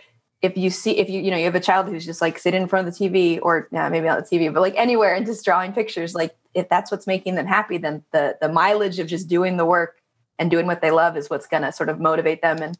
if 0.41 0.57
you 0.57 0.69
see 0.69 0.97
if 0.97 1.09
you 1.09 1.21
you 1.21 1.31
know 1.31 1.37
you 1.37 1.45
have 1.45 1.55
a 1.55 1.59
child 1.59 1.87
who's 1.87 2.05
just 2.05 2.21
like 2.21 2.37
sitting 2.37 2.61
in 2.61 2.67
front 2.67 2.87
of 2.87 2.97
the 2.97 3.09
TV 3.09 3.39
or 3.41 3.67
yeah, 3.71 3.89
maybe 3.89 4.07
not 4.07 4.27
the 4.27 4.37
TV, 4.37 4.53
but 4.53 4.61
like 4.61 4.75
anywhere 4.75 5.15
and 5.15 5.25
just 5.25 5.45
drawing 5.45 5.73
pictures, 5.73 6.13
like 6.13 6.35
if 6.53 6.69
that's 6.69 6.91
what's 6.91 7.07
making 7.07 7.35
them 7.35 7.45
happy, 7.45 7.77
then 7.77 8.03
the 8.11 8.37
the 8.41 8.49
mileage 8.49 8.99
of 8.99 9.07
just 9.07 9.27
doing 9.27 9.57
the 9.57 9.65
work 9.65 10.01
and 10.37 10.51
doing 10.51 10.67
what 10.67 10.81
they 10.81 10.91
love 10.91 11.17
is 11.17 11.29
what's 11.29 11.47
gonna 11.47 11.71
sort 11.71 11.89
of 11.89 11.99
motivate 11.99 12.41
them 12.41 12.61
and 12.61 12.77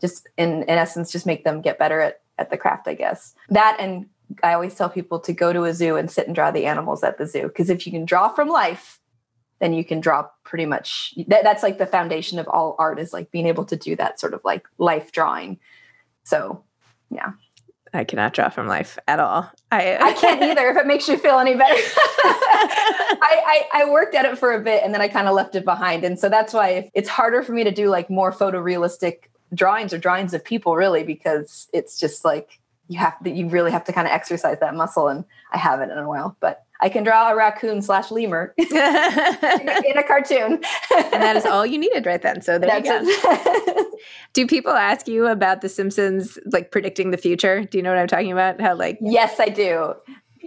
just 0.00 0.28
in 0.36 0.62
in 0.62 0.70
essence 0.70 1.12
just 1.12 1.26
make 1.26 1.44
them 1.44 1.60
get 1.60 1.78
better 1.78 2.00
at 2.00 2.20
at 2.38 2.50
the 2.50 2.56
craft, 2.56 2.88
I 2.88 2.94
guess. 2.94 3.34
That 3.48 3.76
and 3.78 4.06
I 4.42 4.54
always 4.54 4.74
tell 4.74 4.88
people 4.88 5.20
to 5.20 5.32
go 5.32 5.52
to 5.52 5.64
a 5.64 5.74
zoo 5.74 5.96
and 5.96 6.10
sit 6.10 6.26
and 6.26 6.34
draw 6.34 6.50
the 6.50 6.66
animals 6.66 7.02
at 7.02 7.18
the 7.18 7.26
zoo 7.26 7.42
because 7.42 7.68
if 7.68 7.86
you 7.86 7.92
can 7.92 8.04
draw 8.04 8.28
from 8.28 8.48
life, 8.48 9.00
then 9.62 9.72
you 9.72 9.84
can 9.84 10.00
draw 10.00 10.26
pretty 10.44 10.66
much 10.66 11.14
that, 11.28 11.44
that's 11.44 11.62
like 11.62 11.78
the 11.78 11.86
foundation 11.86 12.38
of 12.38 12.48
all 12.48 12.74
art 12.78 12.98
is 12.98 13.12
like 13.12 13.30
being 13.30 13.46
able 13.46 13.64
to 13.64 13.76
do 13.76 13.94
that 13.94 14.18
sort 14.18 14.34
of 14.34 14.40
like 14.44 14.66
life 14.78 15.12
drawing 15.12 15.58
so 16.24 16.64
yeah 17.12 17.32
I 17.94 18.04
cannot 18.04 18.32
draw 18.32 18.48
from 18.48 18.68
life 18.68 18.98
at 19.06 19.20
all. 19.20 19.50
I 19.70 19.98
I 19.98 20.12
can't 20.14 20.42
either. 20.42 20.70
If 20.70 20.76
it 20.76 20.86
makes 20.86 21.08
you 21.08 21.18
feel 21.18 21.38
any 21.38 21.54
better, 21.54 21.74
I, 22.24 23.66
I, 23.74 23.82
I 23.82 23.90
worked 23.90 24.14
at 24.14 24.24
it 24.24 24.38
for 24.38 24.54
a 24.54 24.60
bit 24.60 24.82
and 24.82 24.94
then 24.94 25.02
I 25.02 25.08
kind 25.08 25.28
of 25.28 25.34
left 25.34 25.54
it 25.54 25.64
behind, 25.64 26.04
and 26.04 26.18
so 26.18 26.28
that's 26.28 26.54
why 26.54 26.90
it's 26.94 27.08
harder 27.08 27.42
for 27.42 27.52
me 27.52 27.64
to 27.64 27.70
do 27.70 27.88
like 27.90 28.08
more 28.08 28.32
photorealistic 28.32 29.24
drawings 29.54 29.92
or 29.92 29.98
drawings 29.98 30.32
of 30.32 30.44
people, 30.44 30.74
really, 30.74 31.04
because 31.04 31.68
it's 31.72 32.00
just 32.00 32.24
like 32.24 32.60
you 32.88 32.98
have 32.98 33.22
to 33.24 33.30
you 33.30 33.48
really 33.48 33.70
have 33.70 33.84
to 33.84 33.92
kind 33.92 34.06
of 34.06 34.12
exercise 34.12 34.58
that 34.60 34.74
muscle, 34.74 35.08
and 35.08 35.24
I 35.52 35.58
haven't 35.58 35.90
in 35.90 35.98
a 35.98 36.08
while. 36.08 36.36
But 36.40 36.64
I 36.82 36.88
can 36.88 37.04
draw 37.04 37.30
a 37.30 37.36
raccoon 37.36 37.80
slash 37.80 38.10
lemur 38.10 38.52
in, 38.58 38.66
a, 38.76 39.82
in, 39.88 39.96
a, 39.96 40.02
cartoon. 40.02 40.60
and 40.90 41.22
that 41.22 41.36
is 41.36 41.46
all 41.46 41.64
you 41.64 41.78
needed 41.78 42.04
right 42.04 42.20
then. 42.20 42.42
So 42.42 42.58
there 42.58 42.68
That's 42.82 43.06
you 43.06 43.22
go. 43.22 43.90
Do 44.32 44.48
people 44.48 44.72
ask 44.72 45.06
you 45.06 45.28
about 45.28 45.60
The 45.60 45.68
Simpsons, 45.68 46.40
like 46.46 46.72
predicting 46.72 47.12
the 47.12 47.16
future? 47.16 47.62
Do 47.62 47.78
you 47.78 47.82
know 47.84 47.90
what 47.90 47.98
I'm 47.98 48.08
talking 48.08 48.32
about? 48.32 48.60
How 48.60 48.74
like 48.74 48.98
Yes, 49.00 49.38
I 49.38 49.46
do. 49.46 49.94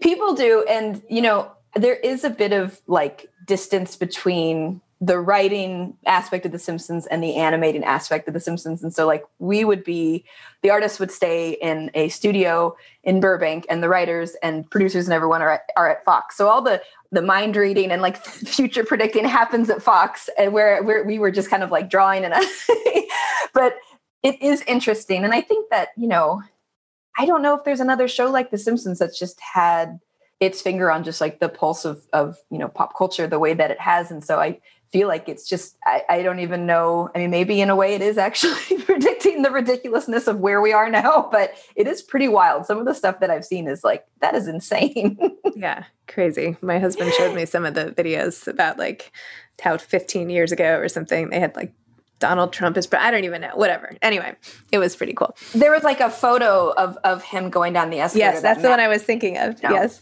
People 0.02 0.34
do, 0.34 0.66
and 0.70 1.02
you 1.10 1.22
know, 1.22 1.50
there 1.74 1.96
is 1.96 2.26
a 2.26 2.30
bit 2.30 2.52
of 2.52 2.82
like 2.86 3.30
distance 3.48 3.96
between 3.96 4.82
the 5.02 5.20
writing 5.20 5.96
aspect 6.06 6.46
of 6.46 6.52
the 6.52 6.60
simpsons 6.60 7.06
and 7.08 7.22
the 7.22 7.36
animating 7.36 7.84
aspect 7.84 8.28
of 8.28 8.34
the 8.34 8.40
simpsons. 8.40 8.82
And 8.82 8.94
so 8.94 9.06
like 9.06 9.26
we 9.40 9.66
would 9.66 9.84
be 9.84 10.24
the 10.62 10.70
artists 10.70 11.00
would 11.00 11.12
stay 11.12 11.52
in 11.62 11.92
a 11.94 12.08
studio 12.10 12.76
in 13.04 13.20
burbank 13.20 13.66
and 13.70 13.84
the 13.84 13.90
writers 13.90 14.36
and 14.42 14.70
producers 14.72 15.06
and 15.06 15.14
everyone 15.14 15.42
are 15.42 15.52
at, 15.52 15.70
are 15.76 15.90
at 15.90 16.06
fox. 16.06 16.38
So 16.38 16.48
all 16.48 16.62
the 16.62 16.82
the 17.12 17.22
mind 17.22 17.56
reading 17.56 17.92
and 17.92 18.02
like 18.02 18.24
future 18.26 18.86
predicting 18.86 19.26
happens 19.26 19.70
at 19.70 19.82
fox 19.82 20.30
and 20.38 20.54
where, 20.54 20.82
where 20.82 21.04
we 21.04 21.20
were 21.20 21.32
just 21.32 21.50
kind 21.50 21.64
of 21.64 21.72
like 21.72 21.90
drawing 21.90 22.24
and 22.24 22.34
but 23.54 23.76
it 24.24 24.42
is 24.42 24.62
interesting. 24.62 25.24
And 25.24 25.34
i 25.34 25.42
think 25.42 25.70
that 25.72 25.90
you 25.98 26.08
know 26.08 26.42
i 27.18 27.26
don't 27.26 27.42
know 27.42 27.54
if 27.54 27.66
there's 27.66 27.82
another 27.82 28.08
show 28.08 28.32
like 28.32 28.50
the 28.50 28.58
simpsons 28.58 29.00
that's 29.00 29.20
just 29.20 29.40
had 29.42 30.00
its 30.40 30.62
finger 30.62 30.92
on 30.92 31.04
just 31.04 31.22
like 31.22 31.40
the 31.40 31.50
pulse 31.50 31.86
of 31.86 32.06
of 32.14 32.38
you 32.50 32.58
know 32.58 32.68
pop 32.68 32.96
culture 32.98 33.28
the 33.28 33.40
way 33.40 33.54
that 33.54 33.72
it 33.72 33.80
has. 33.80 34.12
And 34.12 34.24
so 34.24 34.40
i 34.40 34.60
feel 34.92 35.08
like 35.08 35.28
it's 35.28 35.48
just 35.48 35.78
I, 35.86 36.04
I, 36.10 36.24
don't 36.24 36.40
even 36.40 36.66
know 36.66 37.10
i 37.14 37.20
mean 37.20 37.30
maybe 37.32 37.62
in 37.62 37.70
a 37.70 37.76
way 37.76 37.96
it 37.96 38.02
is 38.02 38.18
actually 38.18 38.78
predicting 38.86 39.42
the 39.42 39.52
ridiculousness 39.52 40.28
of 40.28 40.40
where 40.40 40.62
we 40.62 40.74
are 40.74 40.90
now 40.90 41.30
but 41.32 41.54
it 41.76 41.88
is 41.88 42.02
pretty 42.02 42.28
wild 42.28 42.66
some 42.66 42.78
of 42.78 42.86
the 42.86 42.94
stuff 42.94 43.20
that 43.20 43.30
i've 43.30 43.46
seen 43.46 43.68
is 43.68 43.84
like 43.84 44.06
that 44.22 44.36
is 44.36 44.48
insane 44.48 45.18
yeah 45.56 45.84
crazy 46.08 46.56
my 46.62 46.80
husband 46.80 47.12
showed 47.14 47.36
me 47.36 47.46
some 47.46 47.66
of 47.66 47.74
the 47.74 47.92
videos 47.92 48.48
about 48.48 48.78
like 48.78 49.12
how 49.62 49.78
15 49.78 50.30
years 50.30 50.52
ago 50.52 50.78
or 50.78 50.88
something 50.88 51.30
they 51.30 51.40
had 51.40 51.56
like 51.56 51.74
Donald 52.20 52.54
Trump 52.54 52.78
is, 52.78 52.88
I 52.94 53.12
don't 53.12 53.26
even 53.26 53.42
know, 53.42 53.52
whatever. 53.56 53.94
Anyway, 54.02 54.36
it 54.72 54.78
was 54.78 54.96
pretty 54.96 55.14
cool. 55.14 55.36
There 55.54 55.72
was 55.72 55.84
like 55.84 56.00
a 56.00 56.10
photo 56.10 56.72
of 56.72 56.98
of 57.04 57.22
him 57.24 57.50
going 57.50 57.74
down 57.74 57.90
the 57.90 58.00
escalator. 58.00 58.32
Yes, 58.32 58.42
that's 58.42 58.62
that 58.62 58.64
the 58.64 58.70
one 58.70 58.80
I 58.80 58.88
was 58.88 59.04
thinking 59.04 59.38
of. 59.38 59.62
No. 59.62 59.72
Yes. 59.72 60.02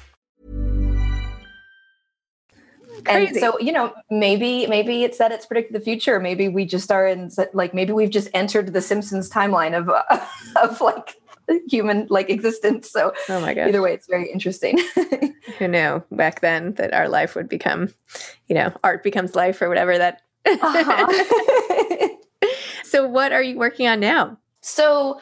And 3.07 3.35
so, 3.35 3.59
you 3.59 3.71
know, 3.71 3.93
maybe 4.09 4.67
maybe 4.67 5.03
it's 5.03 5.17
that 5.17 5.31
it's 5.31 5.45
predicted 5.45 5.75
the 5.75 5.83
future. 5.83 6.19
Maybe 6.19 6.47
we 6.47 6.65
just 6.65 6.91
are 6.91 7.07
in 7.07 7.31
like 7.53 7.73
maybe 7.73 7.93
we've 7.93 8.09
just 8.09 8.29
entered 8.33 8.73
the 8.73 8.81
Simpsons 8.81 9.29
timeline 9.29 9.77
of 9.77 9.89
uh, 9.89 10.25
of 10.61 10.81
like 10.81 11.15
human 11.67 12.07
like 12.09 12.29
existence. 12.29 12.89
So 12.89 13.13
Oh 13.29 13.41
my 13.41 13.53
god. 13.53 13.67
either 13.67 13.81
way, 13.81 13.93
it's 13.93 14.07
very 14.07 14.31
interesting. 14.31 14.79
Who 15.59 15.67
knew 15.67 16.03
back 16.11 16.41
then 16.41 16.73
that 16.73 16.93
our 16.93 17.09
life 17.09 17.35
would 17.35 17.49
become, 17.49 17.93
you 18.47 18.55
know, 18.55 18.73
art 18.83 19.03
becomes 19.03 19.35
life 19.35 19.61
or 19.61 19.69
whatever 19.69 19.97
that. 19.97 20.21
Uh-huh. 20.45 22.07
so, 22.83 23.07
what 23.07 23.31
are 23.31 23.43
you 23.43 23.57
working 23.57 23.87
on 23.87 23.99
now? 23.99 24.37
So 24.61 25.19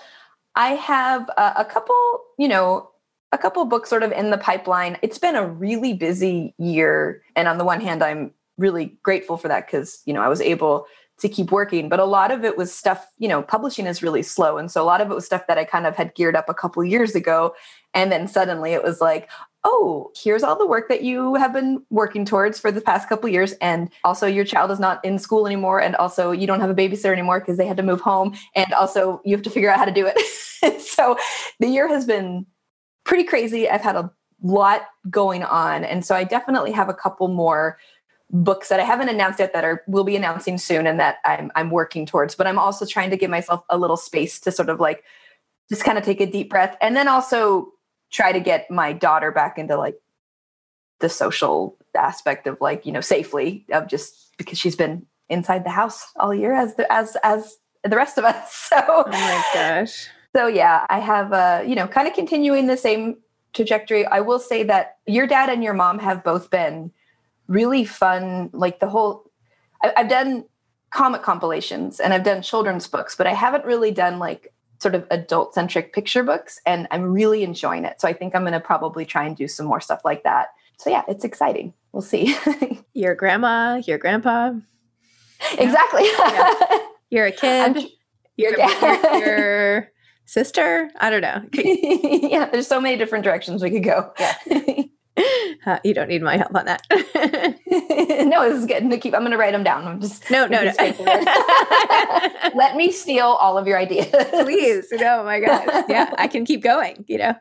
I 0.55 0.69
have 0.69 1.29
a, 1.37 1.53
a 1.57 1.65
couple, 1.65 1.95
you 2.37 2.47
know, 2.47 2.89
a 3.31 3.37
couple 3.37 3.63
books 3.65 3.89
sort 3.89 4.03
of 4.03 4.11
in 4.11 4.31
the 4.31 4.37
pipeline. 4.37 4.97
It's 5.01 5.17
been 5.17 5.35
a 5.35 5.45
really 5.45 5.93
busy 5.93 6.53
year. 6.57 7.21
And 7.35 7.47
on 7.47 7.57
the 7.57 7.65
one 7.65 7.81
hand, 7.81 8.03
I'm 8.03 8.31
really 8.57 8.97
grateful 9.03 9.37
for 9.37 9.47
that 9.47 9.67
because, 9.67 10.01
you 10.05 10.13
know, 10.13 10.21
I 10.21 10.27
was 10.27 10.41
able 10.41 10.87
to 11.19 11.29
keep 11.29 11.51
working. 11.51 11.89
But 11.89 11.99
a 11.99 12.05
lot 12.05 12.31
of 12.31 12.43
it 12.43 12.57
was 12.57 12.73
stuff, 12.73 13.05
you 13.17 13.27
know, 13.27 13.41
publishing 13.41 13.85
is 13.85 14.01
really 14.01 14.23
slow. 14.23 14.57
And 14.57 14.71
so 14.71 14.81
a 14.81 14.85
lot 14.85 15.01
of 15.01 15.11
it 15.11 15.13
was 15.13 15.25
stuff 15.25 15.47
that 15.47 15.57
I 15.57 15.65
kind 15.65 15.85
of 15.85 15.95
had 15.95 16.15
geared 16.15 16.35
up 16.35 16.49
a 16.49 16.53
couple 16.53 16.83
years 16.83 17.13
ago. 17.13 17.53
And 17.93 18.11
then 18.11 18.27
suddenly 18.27 18.71
it 18.71 18.83
was 18.83 19.01
like, 19.01 19.29
oh, 19.65 20.11
here's 20.15 20.43
all 20.43 20.57
the 20.57 20.65
work 20.65 20.87
that 20.87 21.03
you 21.03 21.35
have 21.35 21.51
been 21.51 21.83
working 21.89 22.23
towards 22.23 22.57
for 22.59 22.71
the 22.71 22.79
past 22.79 23.09
couple 23.09 23.27
years. 23.27 23.53
And 23.59 23.89
also 24.05 24.25
your 24.25 24.45
child 24.45 24.71
is 24.71 24.79
not 24.79 25.03
in 25.03 25.19
school 25.19 25.45
anymore. 25.45 25.81
And 25.81 25.95
also 25.97 26.31
you 26.31 26.47
don't 26.47 26.61
have 26.61 26.69
a 26.69 26.75
babysitter 26.75 27.11
anymore 27.11 27.41
because 27.41 27.57
they 27.57 27.67
had 27.67 27.77
to 27.77 27.83
move 27.83 27.99
home. 27.99 28.35
And 28.55 28.73
also 28.73 29.21
you 29.25 29.35
have 29.35 29.43
to 29.43 29.49
figure 29.49 29.69
out 29.69 29.77
how 29.77 29.85
to 29.85 29.91
do 29.91 30.09
it. 30.09 30.81
so 30.81 31.17
the 31.59 31.67
year 31.67 31.89
has 31.89 32.05
been 32.05 32.45
pretty 33.03 33.23
crazy. 33.23 33.69
I've 33.69 33.81
had 33.81 33.95
a 33.95 34.11
lot 34.41 34.87
going 35.09 35.43
on. 35.43 35.83
And 35.83 36.05
so 36.05 36.15
I 36.15 36.23
definitely 36.23 36.71
have 36.71 36.89
a 36.89 36.93
couple 36.93 37.27
more 37.27 37.77
books 38.31 38.69
that 38.69 38.79
I 38.79 38.83
haven't 38.83 39.09
announced 39.09 39.39
yet 39.39 39.53
that 39.53 39.63
are 39.63 39.83
will 39.87 40.03
be 40.03 40.15
announcing 40.15 40.57
soon 40.57 40.85
and 40.85 40.99
that 40.99 41.17
I'm 41.25 41.51
I'm 41.55 41.71
working 41.71 42.05
towards. 42.05 42.35
But 42.35 42.47
I'm 42.47 42.59
also 42.59 42.85
trying 42.85 43.09
to 43.09 43.17
give 43.17 43.29
myself 43.29 43.63
a 43.69 43.77
little 43.77 43.97
space 43.97 44.39
to 44.41 44.51
sort 44.51 44.69
of 44.69 44.79
like 44.79 45.03
just 45.69 45.83
kind 45.83 45.97
of 45.97 46.03
take 46.03 46.21
a 46.21 46.25
deep 46.25 46.49
breath 46.49 46.77
and 46.81 46.95
then 46.95 47.07
also 47.07 47.71
try 48.11 48.31
to 48.31 48.39
get 48.39 48.69
my 48.71 48.93
daughter 48.93 49.31
back 49.31 49.57
into 49.57 49.77
like 49.77 49.95
the 50.99 51.09
social 51.09 51.77
aspect 51.95 52.47
of 52.47 52.59
like, 52.59 52.85
you 52.85 52.91
know, 52.91 53.01
safely 53.01 53.65
of 53.71 53.87
just 53.87 54.37
because 54.37 54.57
she's 54.57 54.75
been 54.75 55.05
inside 55.29 55.63
the 55.63 55.69
house 55.69 56.07
all 56.15 56.33
year 56.33 56.53
as 56.53 56.75
the 56.75 56.91
as 56.91 57.17
as 57.23 57.57
the 57.83 57.95
rest 57.95 58.17
of 58.17 58.25
us. 58.25 58.67
So 58.69 58.77
Oh 58.87 59.03
my 59.09 59.43
gosh. 59.53 60.07
So 60.35 60.47
yeah, 60.47 60.85
I 60.89 60.99
have 60.99 61.33
uh, 61.33 61.63
you 61.65 61.75
know, 61.75 61.87
kind 61.87 62.07
of 62.07 62.13
continuing 62.13 62.67
the 62.67 62.77
same 62.77 63.17
trajectory. 63.53 64.05
I 64.05 64.19
will 64.19 64.39
say 64.39 64.63
that 64.63 64.97
your 65.05 65.27
dad 65.27 65.49
and 65.49 65.63
your 65.63 65.73
mom 65.73 65.99
have 65.99 66.23
both 66.23 66.49
been 66.49 66.91
really 67.47 67.83
fun. 67.83 68.49
Like 68.53 68.79
the 68.79 68.87
whole, 68.89 69.29
I, 69.83 69.93
I've 69.97 70.09
done 70.09 70.45
comic 70.91 71.21
compilations 71.21 71.99
and 71.99 72.13
I've 72.13 72.23
done 72.23 72.41
children's 72.41 72.87
books, 72.87 73.15
but 73.15 73.27
I 73.27 73.33
haven't 73.33 73.65
really 73.65 73.91
done 73.91 74.19
like 74.19 74.53
sort 74.79 74.95
of 74.95 75.05
adult 75.11 75.53
centric 75.53 75.93
picture 75.93 76.23
books, 76.23 76.59
and 76.65 76.87
I'm 76.91 77.03
really 77.03 77.43
enjoying 77.43 77.83
it. 77.83 77.99
So 77.99 78.07
I 78.07 78.13
think 78.13 78.33
I'm 78.33 78.43
going 78.43 78.53
to 78.53 78.61
probably 78.61 79.05
try 79.05 79.25
and 79.25 79.35
do 79.35 79.47
some 79.47 79.65
more 79.65 79.81
stuff 79.81 80.01
like 80.05 80.23
that. 80.23 80.49
So 80.77 80.89
yeah, 80.89 81.03
it's 81.07 81.25
exciting. 81.25 81.73
We'll 81.91 82.01
see. 82.01 82.35
Your 82.93 83.15
grandma, 83.15 83.81
your 83.85 83.97
grandpa, 83.97 84.53
exactly. 85.57 86.05
you're 87.09 87.27
a 87.27 87.31
kid, 87.31 87.73
tr- 87.73 87.87
your, 88.37 88.57
Yeah. 88.57 89.85
Sister. 90.29 90.89
I 90.99 91.09
don't 91.09 91.21
know. 91.21 91.41
yeah, 91.53 92.49
there's 92.49 92.67
so 92.67 92.79
many 92.79 92.97
different 92.97 93.23
directions 93.23 93.63
we 93.63 93.71
could 93.71 93.83
go. 93.83 94.13
Uh, 95.65 95.79
you 95.83 95.93
don't 95.93 96.07
need 96.07 96.21
my 96.21 96.37
help 96.37 96.55
on 96.55 96.65
that. 96.65 96.85
no, 96.91 98.49
this 98.49 98.59
is 98.59 98.65
good. 98.65 98.85
Nikki, 98.85 99.13
I'm 99.13 99.21
going 99.21 99.31
to 99.31 99.37
write 99.37 99.51
them 99.53 99.63
down. 99.63 99.85
I'm 99.85 99.99
just 99.99 100.29
no, 100.29 100.45
no, 100.45 100.59
no. 100.59 100.61
Nikki's 100.71 100.77
taking 100.77 101.05
it. 101.09 102.55
Let 102.55 102.75
me 102.75 102.91
steal 102.91 103.25
all 103.25 103.57
of 103.57 103.65
your 103.67 103.77
ideas, 103.77 104.07
Please. 104.29 104.87
No, 104.91 105.23
my 105.23 105.39
God. 105.39 105.85
Yeah, 105.89 106.13
I 106.17 106.27
can 106.27 106.45
keep 106.45 106.61
going, 106.63 107.03
you 107.07 107.17
know. 107.17 107.33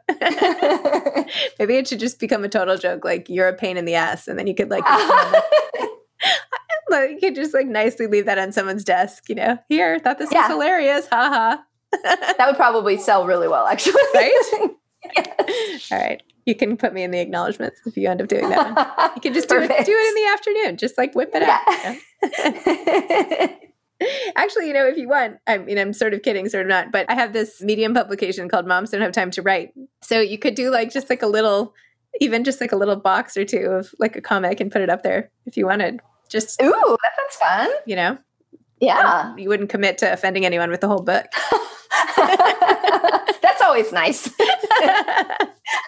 Maybe 1.59 1.77
it 1.77 1.87
should 1.88 2.01
just 2.01 2.18
become 2.18 2.42
a 2.44 2.48
total 2.48 2.77
joke. 2.79 3.05
Like, 3.05 3.29
you're 3.29 3.48
a 3.48 3.55
pain 3.55 3.77
in 3.77 3.85
the 3.85 3.94
ass. 3.94 4.27
And 4.29 4.38
then 4.38 4.46
you 4.46 4.55
could, 4.55 4.70
like, 4.70 4.85
like, 6.88 7.11
you 7.11 7.18
could 7.20 7.35
just, 7.35 7.53
like, 7.55 7.66
nicely 7.66 8.07
leave 8.07 8.24
that 8.27 8.38
on 8.38 8.51
someone's 8.53 8.83
desk, 8.85 9.29
you 9.29 9.35
know. 9.35 9.59
Here, 9.68 9.98
thought 9.98 10.18
this 10.18 10.33
Yeah. 10.33 10.48
was 10.48 10.48
hilarious. 10.48 11.07
Ha 11.09 11.29
ha. 11.29 11.64
That 11.92 12.44
would 12.46 12.57
probably 12.57 12.96
sell 12.98 13.27
really 13.27 13.48
well, 13.48 13.66
actually. 13.66 14.01
Right? 14.14 14.70
Yes. 15.16 15.92
All 15.92 15.98
right. 15.98 16.20
You 16.44 16.57
can 16.57 16.77
put 16.77 16.92
me 16.92 17.05
in 17.05 17.12
the 17.12 17.20
acknowledgments 17.20 17.79
if 17.87 17.96
you 17.96 18.09
end 18.09 18.20
up 18.20 18.27
doing 18.27 18.48
that. 18.51 19.12
You 19.14 19.20
can 19.22 19.33
just 19.33 19.48
do 19.48 19.57
it, 19.59 19.68
do 19.68 19.92
it 19.92 20.09
in 20.09 20.14
the 20.24 20.31
afternoon. 20.33 20.77
Just 20.77 20.98
like 20.98 21.14
whip 21.14 21.31
it 21.35 21.42
out. 21.44 21.62
you 23.38 23.48
know? 23.48 23.57
Actually, 24.37 24.66
you 24.68 24.74
know, 24.74 24.87
if 24.87 24.96
you 24.96 25.09
want, 25.09 25.38
I 25.46 25.59
mean, 25.59 25.79
I'm 25.79 25.92
sort 25.92 26.14
of 26.14 26.22
kidding, 26.22 26.48
sort 26.48 26.62
of 26.66 26.68
not, 26.68 26.90
but 26.92 27.07
I 27.09 27.14
have 27.14 27.33
this 27.33 27.62
medium 27.62 27.94
publication 27.94 28.48
called 28.48 28.66
Moms 28.66 28.90
Don't 28.90 29.01
Have 29.01 29.12
Time 29.12 29.31
to 29.31 29.42
Write. 29.42 29.70
So 30.03 30.20
you 30.20 30.37
could 30.37 30.57
do 30.57 30.70
like 30.70 30.92
just 30.92 31.09
like 31.09 31.22
a 31.22 31.27
little, 31.29 31.74
even 32.20 32.42
just 32.44 32.61
like 32.61 32.72
a 32.72 32.77
little 32.77 32.96
box 32.96 33.37
or 33.37 33.44
two 33.44 33.66
of 33.66 33.94
like 34.01 34.16
a 34.16 34.20
comic 34.20 34.61
and 34.61 34.70
put 34.70 34.83
it 34.83 34.90
up 34.90 35.05
there 35.05 35.31
if 35.46 35.57
you 35.57 35.64
wanted. 35.66 36.01
Just, 36.29 36.61
Ooh, 36.61 36.66
that 36.72 37.12
sounds 37.16 37.37
fun. 37.37 37.70
you 37.87 37.94
know, 37.96 38.18
Yeah. 38.81 39.35
you 39.37 39.48
wouldn't 39.48 39.70
commit 39.70 39.98
to 39.98 40.12
offending 40.12 40.44
anyone 40.44 40.70
with 40.70 40.81
the 40.81 40.88
whole 40.88 41.03
book. 41.03 41.27
That's 43.42 43.62
always 43.62 43.92
nice. 43.92 44.31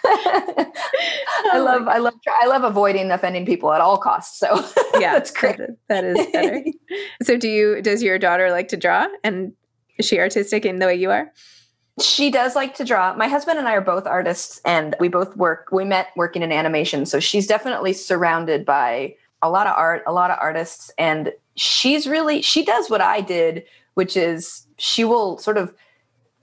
I 0.04 1.52
oh 1.54 1.62
love, 1.64 1.88
I 1.88 1.98
love, 1.98 2.14
I 2.42 2.46
love 2.46 2.64
avoiding 2.64 3.10
offending 3.10 3.46
people 3.46 3.72
at 3.72 3.80
all 3.80 3.98
costs. 3.98 4.38
So 4.38 4.64
yeah, 4.98 5.12
that's 5.14 5.30
great. 5.30 5.56
that 5.88 6.04
is- 6.04 6.16
that 6.16 6.26
is 6.26 6.26
better. 6.32 6.64
so 7.22 7.36
do 7.36 7.48
you, 7.48 7.82
does 7.82 8.02
your 8.02 8.18
daughter 8.18 8.50
like 8.50 8.68
to 8.68 8.76
draw 8.76 9.06
and 9.24 9.52
is 9.98 10.06
she 10.06 10.18
artistic 10.18 10.64
in 10.64 10.78
the 10.78 10.86
way 10.86 10.94
you 10.94 11.10
are? 11.10 11.30
She 12.00 12.30
does 12.30 12.54
like 12.56 12.74
to 12.76 12.84
draw. 12.84 13.14
My 13.14 13.28
husband 13.28 13.58
and 13.58 13.68
I 13.68 13.74
are 13.74 13.80
both 13.82 14.06
artists 14.06 14.60
and 14.64 14.96
we 15.00 15.08
both 15.08 15.36
work, 15.36 15.68
we 15.70 15.84
met 15.84 16.08
working 16.16 16.42
in 16.42 16.52
animation. 16.52 17.04
So 17.04 17.20
she's 17.20 17.46
definitely 17.46 17.92
surrounded 17.92 18.64
by 18.64 19.14
a 19.42 19.50
lot 19.50 19.66
of 19.66 19.74
art, 19.76 20.02
a 20.06 20.12
lot 20.12 20.30
of 20.30 20.38
artists. 20.40 20.90
And 20.98 21.32
she's 21.56 22.06
really, 22.06 22.40
she 22.42 22.64
does 22.64 22.88
what 22.88 23.00
I 23.00 23.20
did, 23.20 23.64
which 23.94 24.16
is 24.16 24.66
she 24.78 25.04
will 25.04 25.36
sort 25.38 25.58
of 25.58 25.74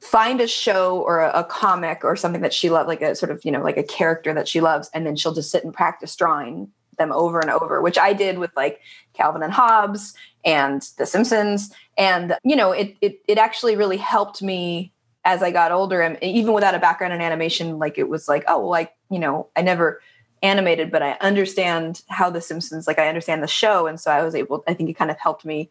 find 0.08 0.41
a 0.41 0.48
show 0.48 1.00
or 1.02 1.20
a, 1.20 1.39
a 1.39 1.43
comic 1.43 2.04
or 2.04 2.15
something 2.15 2.41
that 2.41 2.54
she 2.54 2.70
loved, 2.70 2.88
like 2.88 3.02
a 3.02 3.15
sort 3.15 3.32
of, 3.32 3.43
you 3.43 3.52
know, 3.52 3.62
like 3.62 3.78
a 3.78 3.84
character 3.84 4.34
that 4.34 4.48
she 4.48 4.62
loves. 4.62 4.89
And 4.93 5.06
then 5.06 5.15
she'll 5.15 5.34
just 5.34 5.52
sit 5.52 5.63
and 5.63 5.74
practice 5.74 6.15
drawing 6.15 6.72
them 6.98 7.12
over 7.12 7.39
and 7.39 7.52
over, 7.52 7.82
which 7.82 7.98
I 7.98 8.13
did 8.13 8.39
with 8.39 8.52
like 8.56 8.80
Calvin 9.13 9.43
and 9.43 9.54
Hobbes 9.54 10.13
and 10.43 10.82
The 10.98 11.06
Simpsons. 11.06 11.72
And, 11.98 12.38
you 12.43 12.56
know, 12.56 12.72
it, 12.72 12.96
it, 13.02 13.20
it 13.28 13.38
actually 13.38 13.76
really 13.76 13.98
helped 13.98 14.41
me 14.41 14.93
as 15.26 15.43
I 15.43 15.52
got 15.52 15.74
older, 15.74 16.02
and 16.02 16.17
even 16.24 16.54
without 16.54 16.74
a 16.74 16.80
background 16.80 17.12
in 17.12 17.20
animation, 17.20 17.80
like 17.80 17.98
it 17.98 18.08
was 18.08 18.30
like, 18.30 18.46
oh, 18.48 18.60
well, 18.60 18.70
like, 18.70 18.93
you 19.12 19.20
know, 19.20 19.50
I 19.58 19.62
never 19.62 20.02
animated, 20.41 20.89
but 20.89 21.04
I 21.04 21.17
understand 21.20 22.02
how 22.08 22.30
The 22.30 22.39
Simpsons, 22.39 22.88
like 22.88 22.98
I 22.98 23.10
understand 23.10 23.43
the 23.43 23.48
show. 23.48 23.88
And 23.88 24.00
so 24.00 24.10
I 24.10 24.24
was 24.24 24.36
able, 24.36 24.63
I 24.70 24.74
think 24.74 24.89
it 24.89 24.93
kind 24.93 25.12
of 25.12 25.17
helped 25.20 25.43
me 25.43 25.70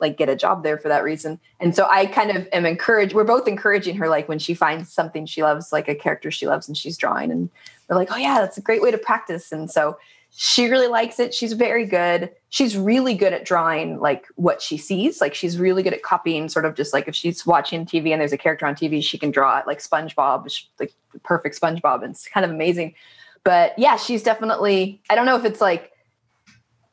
like 0.00 0.16
get 0.16 0.28
a 0.28 0.36
job 0.36 0.62
there 0.62 0.78
for 0.78 0.88
that 0.88 1.04
reason. 1.04 1.38
And 1.60 1.74
so 1.74 1.86
I 1.90 2.06
kind 2.06 2.30
of 2.30 2.48
am 2.52 2.66
encouraged, 2.66 3.14
we're 3.14 3.24
both 3.24 3.46
encouraging 3.46 3.96
her, 3.96 4.08
like 4.08 4.28
when 4.28 4.38
she 4.38 4.54
finds 4.54 4.92
something 4.92 5.26
she 5.26 5.42
loves, 5.42 5.72
like 5.72 5.88
a 5.88 5.94
character 5.94 6.30
she 6.30 6.46
loves 6.46 6.68
and 6.68 6.76
she's 6.76 6.96
drawing. 6.96 7.30
And 7.30 7.50
we're 7.88 7.96
like, 7.96 8.10
oh 8.10 8.16
yeah, 8.16 8.40
that's 8.40 8.58
a 8.58 8.62
great 8.62 8.82
way 8.82 8.90
to 8.90 8.98
practice. 8.98 9.52
And 9.52 9.70
so 9.70 9.98
she 10.30 10.68
really 10.68 10.86
likes 10.86 11.18
it. 11.18 11.34
She's 11.34 11.52
very 11.52 11.84
good. 11.84 12.30
She's 12.50 12.76
really 12.76 13.14
good 13.14 13.32
at 13.32 13.44
drawing 13.44 13.98
like 13.98 14.26
what 14.36 14.62
she 14.62 14.76
sees. 14.76 15.20
Like 15.20 15.34
she's 15.34 15.58
really 15.58 15.82
good 15.82 15.92
at 15.92 16.02
copying, 16.02 16.48
sort 16.48 16.64
of 16.64 16.76
just 16.76 16.92
like 16.92 17.08
if 17.08 17.14
she's 17.14 17.44
watching 17.44 17.84
TV 17.84 18.12
and 18.12 18.20
there's 18.20 18.32
a 18.32 18.38
character 18.38 18.64
on 18.64 18.74
TV, 18.74 19.02
she 19.02 19.18
can 19.18 19.30
draw 19.30 19.58
it 19.58 19.66
like 19.66 19.80
SpongeBob, 19.80 20.48
like 20.78 20.92
perfect 21.24 21.60
SpongeBob. 21.60 22.02
And 22.02 22.12
it's 22.12 22.28
kind 22.28 22.44
of 22.44 22.50
amazing. 22.50 22.94
But 23.42 23.76
yeah, 23.78 23.96
she's 23.96 24.22
definitely, 24.22 25.02
I 25.10 25.14
don't 25.14 25.26
know 25.26 25.36
if 25.36 25.44
it's 25.44 25.60
like, 25.60 25.89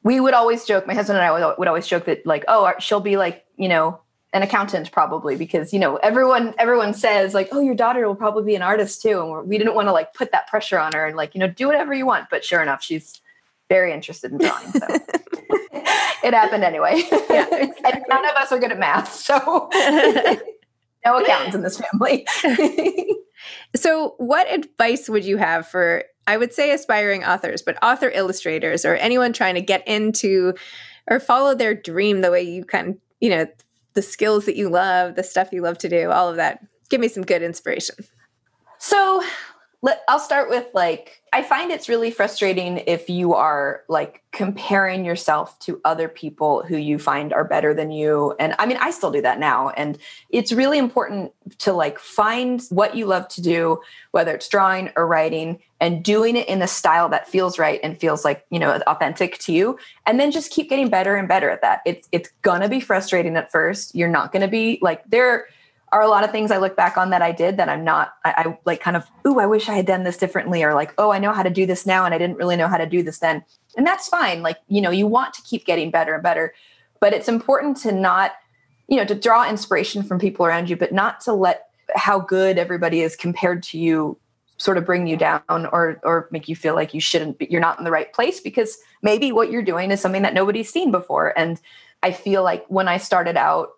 we 0.04 0.20
would 0.20 0.34
always 0.34 0.66
joke, 0.66 0.88
my 0.88 0.94
husband 0.94 1.18
and 1.18 1.26
I 1.26 1.54
would 1.58 1.68
always 1.68 1.88
joke 1.88 2.06
that 2.06 2.26
like, 2.26 2.46
oh, 2.48 2.72
she'll 2.80 3.00
be 3.00 3.18
like, 3.18 3.46
you 3.58 3.68
know, 3.68 4.00
an 4.34 4.44
accountant 4.44 4.92
probably 4.92 5.38
because 5.38 5.72
you 5.72 5.80
know 5.80 5.96
everyone 5.98 6.54
everyone 6.60 6.94
says 6.94 7.34
like 7.34 7.48
oh 7.54 7.62
your 7.62 7.74
daughter 7.74 8.06
will 8.06 8.14
probably 8.14 8.44
be 8.44 8.56
an 8.56 8.62
artist 8.62 9.02
too 9.02 9.22
and 9.22 9.48
we 9.48 9.58
didn't 9.58 9.74
want 9.74 9.88
to 9.88 9.92
like 9.94 10.14
put 10.14 10.34
that 10.34 10.46
pressure 10.48 10.78
on 10.78 10.92
her 10.92 11.08
and 11.08 11.16
like 11.16 11.34
you 11.34 11.40
know 11.40 11.48
do 11.48 11.66
whatever 11.66 11.94
you 11.94 12.06
want 12.06 12.30
but 12.30 12.44
sure 12.44 12.62
enough 12.62 12.84
she's 12.84 13.22
very 13.70 13.94
interested 13.94 14.32
in 14.32 14.38
drawing. 14.38 14.72
So 14.72 14.88
it 16.24 16.34
happened 16.34 16.64
anyway. 16.64 17.04
Yeah, 17.30 17.48
exactly. 17.52 18.02
none 18.10 18.26
of 18.26 18.36
us 18.36 18.52
are 18.52 18.60
good 18.60 18.72
at 18.72 18.80
math. 18.80 19.14
So 19.14 19.70
no 21.06 21.18
accountants 21.18 21.56
in 21.56 21.64
this 21.64 21.80
family. 21.80 22.26
so, 23.76 24.16
what 24.18 24.52
advice 24.52 25.10
would 25.10 25.26
you 25.26 25.38
have 25.38 25.68
for, 25.68 26.04
I 26.28 26.38
would 26.38 26.54
say, 26.54 26.72
aspiring 26.72 27.24
authors, 27.24 27.62
but 27.62 27.82
author 27.82 28.10
illustrators 28.10 28.86
or 28.86 28.96
anyone 28.96 29.34
trying 29.34 29.56
to 29.56 29.62
get 29.62 29.88
into 29.88 30.54
or 31.10 31.20
follow 31.20 31.56
their 31.56 31.74
dream 31.74 32.22
the 32.22 32.32
way 32.32 32.44
you 32.44 32.66
can, 32.66 33.00
you 33.22 33.30
know, 33.30 33.48
the 33.94 34.02
skills 34.02 34.46
that 34.46 34.58
you 34.58 34.70
love, 34.70 35.16
the 35.16 35.24
stuff 35.24 35.50
you 35.52 35.62
love 35.62 35.78
to 35.80 35.90
do, 35.90 36.12
all 36.12 36.30
of 36.30 36.36
that? 36.36 36.64
Give 36.90 37.02
me 37.02 37.08
some 37.08 37.24
good 37.24 37.42
inspiration. 37.42 37.96
So, 38.78 39.24
let, 39.88 40.04
I'll 40.10 40.20
start 40.20 40.50
with 40.50 40.68
like 40.74 41.22
I 41.32 41.42
find 41.44 41.72
it's 41.72 41.88
really 41.88 42.12
frustrating 42.12 42.84
if 42.88 43.10
you 43.10 43.36
are 43.36 43.84
like 43.88 44.22
comparing 44.34 45.06
yourself 45.06 45.58
to 45.60 45.80
other 45.86 46.10
people 46.10 46.62
who 46.64 46.76
you 46.76 47.00
find 47.00 47.32
are 47.32 47.46
better 47.46 47.74
than 47.74 47.90
you. 47.92 48.36
And 48.38 48.54
I 48.60 48.66
mean 48.66 48.78
I 48.82 48.92
still 48.92 49.12
do 49.12 49.22
that 49.22 49.40
now. 49.40 49.70
And 49.70 49.98
it's 50.30 50.52
really 50.52 50.78
important 50.78 51.32
to 51.60 51.72
like 51.72 52.00
find 52.00 52.62
what 52.70 52.96
you 52.96 53.06
love 53.06 53.30
to 53.30 53.42
do 53.42 53.80
whether 54.12 54.36
it's 54.36 54.50
drawing 54.50 54.92
or 54.98 55.08
writing 55.08 55.60
and 55.80 56.04
doing 56.04 56.36
it 56.36 56.50
in 56.50 56.62
a 56.62 56.68
style 56.68 57.08
that 57.10 57.30
feels 57.30 57.58
right 57.58 57.80
and 57.82 57.98
feels 57.98 58.26
like 58.26 58.46
you 58.50 58.60
know 58.60 58.82
authentic 58.88 59.38
to 59.40 59.54
you. 59.54 59.80
And 60.06 60.20
then 60.20 60.32
just 60.32 60.52
keep 60.52 60.70
getting 60.70 60.90
better 60.90 61.16
and 61.16 61.30
better 61.30 61.50
at 61.50 61.62
that. 61.62 61.82
It's 61.86 62.10
it's 62.12 62.30
to 62.62 62.68
be 62.68 62.82
frustrating 62.82 63.38
at 63.38 63.54
first. 63.54 63.96
You're 63.96 64.10
not 64.10 64.34
to 64.42 64.50
be 64.50 64.80
like 64.82 65.10
there 65.10 65.48
are 65.92 66.02
a 66.02 66.08
lot 66.08 66.24
of 66.24 66.32
things 66.32 66.52
I 66.52 66.58
look 66.58 66.76
back 66.76 66.98
on 66.98 67.12
that 67.12 67.22
I 67.22 67.32
did 67.32 67.58
that 67.58 67.70
I'm 67.70 67.84
not, 67.84 68.14
I, 68.26 68.34
I, 68.38 68.58
like 68.66 68.82
kind 68.82 68.98
of, 68.98 69.10
ooh, 69.26 69.40
I 69.40 69.46
wish 69.46 69.70
I 69.70 69.76
had 69.76 69.86
done 69.86 70.04
this 70.04 70.18
differently, 70.18 70.64
or 70.64 70.74
like, 70.74 70.94
oh, 70.98 71.12
I 71.12 71.20
know 71.20 71.32
how 71.32 71.44
to 71.44 71.50
do 71.50 71.66
this 71.66 71.86
now 71.86 72.04
and 72.04 72.14
I 72.14 72.18
didn't 72.18 72.38
really 72.38 72.58
know 72.58 72.68
how 72.68 72.78
to 72.78 72.86
do 72.86 73.04
this 73.04 73.20
then. 73.20 73.44
And 73.78 73.88
that's 73.88 74.10
fine. 74.10 74.42
Like, 74.42 74.58
you 74.68 74.82
know, 74.82 74.92
you 74.92 75.08
want 75.08 75.34
to 75.36 75.42
keep 75.44 75.66
getting 75.66 75.90
better 75.90 76.14
and 76.14 76.24
better, 76.24 76.54
but 77.00 77.14
it's 77.14 77.30
important 77.30 77.78
to 77.78 77.92
not, 77.92 78.34
you 78.88 78.98
know, 78.98 79.06
to 79.06 79.16
draw 79.16 79.50
inspiration 79.50 80.04
from 80.04 80.20
people 80.20 80.46
around 80.46 80.70
you, 80.70 80.76
but 80.76 80.92
not 80.92 81.22
to 81.22 81.34
let 81.34 81.70
how 81.96 82.20
good 82.20 82.58
everybody 82.58 83.02
is 83.02 83.16
compared 83.16 83.64
to 83.64 83.78
you 83.78 84.18
sort 84.58 84.78
of 84.78 84.86
bring 84.86 85.08
you 85.08 85.16
down 85.16 85.42
or 85.48 86.00
or 86.04 86.28
make 86.32 86.50
you 86.50 86.56
feel 86.56 86.74
like 86.74 86.94
you 86.94 87.00
shouldn't 87.00 87.38
be, 87.38 87.48
you're 87.50 87.62
not 87.62 87.78
in 87.78 87.86
the 87.86 87.92
right 87.92 88.12
place 88.12 88.40
because 88.40 88.78
maybe 89.04 89.32
what 89.32 89.52
you're 89.52 89.62
doing 89.62 89.92
is 89.92 90.02
something 90.02 90.24
that 90.24 90.34
nobody's 90.34 90.70
seen 90.70 90.92
before 90.92 91.38
and 91.38 91.62
I 92.04 92.12
feel 92.12 92.44
like 92.44 92.66
when 92.68 92.88
I 92.88 92.98
started 92.98 93.38
out 93.38 93.70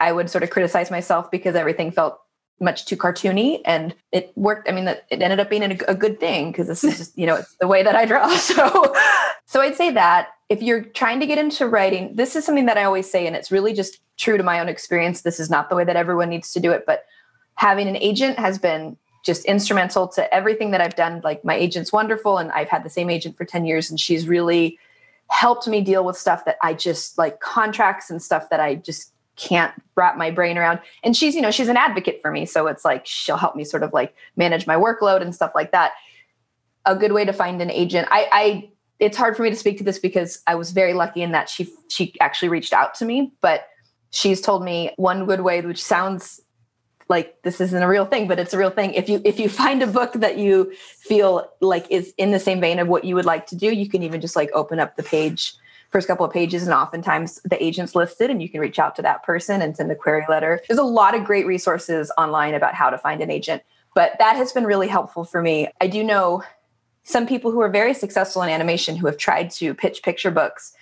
I 0.00 0.12
would 0.12 0.30
sort 0.30 0.44
of 0.44 0.50
criticize 0.50 0.90
myself 0.90 1.30
because 1.30 1.54
everything 1.54 1.90
felt 1.90 2.20
much 2.60 2.86
too 2.86 2.96
cartoony 2.96 3.60
and 3.64 3.94
it 4.12 4.32
worked. 4.34 4.68
I 4.68 4.72
mean 4.72 4.88
it 4.88 5.04
ended 5.10 5.40
up 5.40 5.50
being 5.50 5.62
a, 5.62 5.76
a 5.88 5.94
good 5.94 6.18
thing 6.18 6.52
because 6.52 6.66
this 6.66 6.84
is 6.84 6.96
just 6.96 7.18
you 7.18 7.26
know 7.26 7.36
it's 7.36 7.54
the 7.60 7.66
way 7.66 7.82
that 7.82 7.94
i 7.94 8.04
draw. 8.04 8.28
So 8.36 8.94
so 9.44 9.60
i'd 9.60 9.76
say 9.76 9.90
that 9.90 10.28
if 10.48 10.62
you're 10.62 10.82
trying 10.82 11.20
to 11.20 11.26
get 11.26 11.38
into 11.38 11.66
writing 11.66 12.14
this 12.14 12.34
is 12.34 12.44
something 12.44 12.66
that 12.66 12.78
i 12.78 12.84
always 12.84 13.10
say 13.10 13.26
and 13.26 13.36
it's 13.36 13.50
really 13.50 13.72
just 13.72 13.98
true 14.16 14.38
to 14.38 14.42
my 14.42 14.58
own 14.58 14.68
experience. 14.68 15.20
This 15.20 15.38
is 15.38 15.50
not 15.50 15.68
the 15.68 15.76
way 15.76 15.84
that 15.84 15.96
everyone 15.96 16.30
needs 16.30 16.52
to 16.54 16.60
do 16.60 16.70
it 16.72 16.84
but 16.86 17.04
having 17.56 17.88
an 17.88 17.96
agent 17.96 18.38
has 18.38 18.58
been 18.58 18.96
just 19.22 19.44
instrumental 19.44 20.08
to 20.08 20.32
everything 20.32 20.70
that 20.70 20.80
i've 20.80 20.96
done. 20.96 21.20
Like 21.22 21.44
my 21.44 21.54
agent's 21.54 21.92
wonderful 21.92 22.38
and 22.38 22.50
i've 22.52 22.68
had 22.68 22.84
the 22.84 22.90
same 22.90 23.10
agent 23.10 23.36
for 23.36 23.44
10 23.44 23.66
years 23.66 23.90
and 23.90 24.00
she's 24.00 24.26
really 24.26 24.78
helped 25.28 25.66
me 25.66 25.82
deal 25.82 26.04
with 26.04 26.16
stuff 26.16 26.44
that 26.46 26.56
i 26.62 26.72
just 26.72 27.18
like 27.18 27.40
contracts 27.40 28.08
and 28.08 28.22
stuff 28.22 28.48
that 28.48 28.60
i 28.60 28.76
just 28.76 29.12
can't 29.36 29.72
wrap 29.94 30.16
my 30.16 30.30
brain 30.30 30.58
around. 30.58 30.80
And 31.02 31.16
she's, 31.16 31.34
you 31.34 31.40
know, 31.40 31.50
she's 31.50 31.68
an 31.68 31.76
advocate 31.76 32.20
for 32.22 32.30
me. 32.30 32.46
So 32.46 32.66
it's 32.66 32.84
like 32.84 33.06
she'll 33.06 33.36
help 33.36 33.54
me 33.54 33.64
sort 33.64 33.82
of 33.82 33.92
like 33.92 34.14
manage 34.36 34.66
my 34.66 34.76
workload 34.76 35.22
and 35.22 35.34
stuff 35.34 35.52
like 35.54 35.72
that. 35.72 35.92
A 36.84 36.96
good 36.96 37.12
way 37.12 37.24
to 37.24 37.32
find 37.32 37.60
an 37.60 37.70
agent. 37.70 38.08
I, 38.10 38.28
I 38.32 38.70
it's 38.98 39.16
hard 39.16 39.36
for 39.36 39.42
me 39.42 39.50
to 39.50 39.56
speak 39.56 39.78
to 39.78 39.84
this 39.84 39.98
because 39.98 40.40
I 40.46 40.54
was 40.54 40.70
very 40.70 40.94
lucky 40.94 41.22
in 41.22 41.32
that 41.32 41.48
she 41.48 41.68
she 41.88 42.14
actually 42.20 42.48
reached 42.48 42.72
out 42.72 42.94
to 42.96 43.04
me, 43.04 43.32
but 43.40 43.68
she's 44.10 44.40
told 44.40 44.64
me 44.64 44.92
one 44.96 45.26
good 45.26 45.40
way, 45.42 45.60
which 45.60 45.82
sounds 45.82 46.40
like 47.08 47.40
this 47.42 47.60
isn't 47.60 47.82
a 47.82 47.88
real 47.88 48.04
thing 48.04 48.26
but 48.26 48.38
it's 48.38 48.52
a 48.52 48.58
real 48.58 48.70
thing 48.70 48.92
if 48.94 49.08
you 49.08 49.20
if 49.24 49.38
you 49.38 49.48
find 49.48 49.82
a 49.82 49.86
book 49.86 50.12
that 50.14 50.38
you 50.38 50.72
feel 50.74 51.48
like 51.60 51.86
is 51.88 52.12
in 52.18 52.32
the 52.32 52.40
same 52.40 52.60
vein 52.60 52.80
of 52.80 52.88
what 52.88 53.04
you 53.04 53.14
would 53.14 53.24
like 53.24 53.46
to 53.46 53.54
do 53.54 53.72
you 53.72 53.88
can 53.88 54.02
even 54.02 54.20
just 54.20 54.34
like 54.34 54.50
open 54.54 54.80
up 54.80 54.96
the 54.96 55.04
page 55.04 55.54
first 55.96 56.08
couple 56.08 56.26
of 56.26 56.32
pages 56.32 56.64
and 56.64 56.74
oftentimes 56.74 57.40
the 57.46 57.62
agent's 57.64 57.94
listed 57.94 58.28
and 58.28 58.42
you 58.42 58.50
can 58.50 58.60
reach 58.60 58.78
out 58.78 58.94
to 58.96 59.00
that 59.00 59.22
person 59.22 59.62
and 59.62 59.74
send 59.74 59.90
a 59.90 59.94
query 59.94 60.26
letter. 60.28 60.60
There's 60.68 60.78
a 60.78 60.82
lot 60.82 61.14
of 61.14 61.24
great 61.24 61.46
resources 61.46 62.12
online 62.18 62.52
about 62.52 62.74
how 62.74 62.90
to 62.90 62.98
find 62.98 63.22
an 63.22 63.30
agent 63.30 63.62
but 63.96 64.12
that 64.18 64.36
has 64.36 64.52
been 64.52 64.64
really 64.64 64.88
helpful 64.88 65.24
for 65.24 65.40
me. 65.40 65.68
I 65.80 65.86
do 65.86 66.04
know 66.04 66.44
some 67.04 67.26
people 67.26 67.50
who 67.50 67.62
are 67.62 67.70
very 67.70 67.94
successful 67.94 68.42
in 68.42 68.50
animation 68.50 68.94
who 68.94 69.06
have 69.06 69.16
tried 69.16 69.50
to 69.52 69.72
pitch 69.72 70.02
picture 70.02 70.30
books 70.30 70.74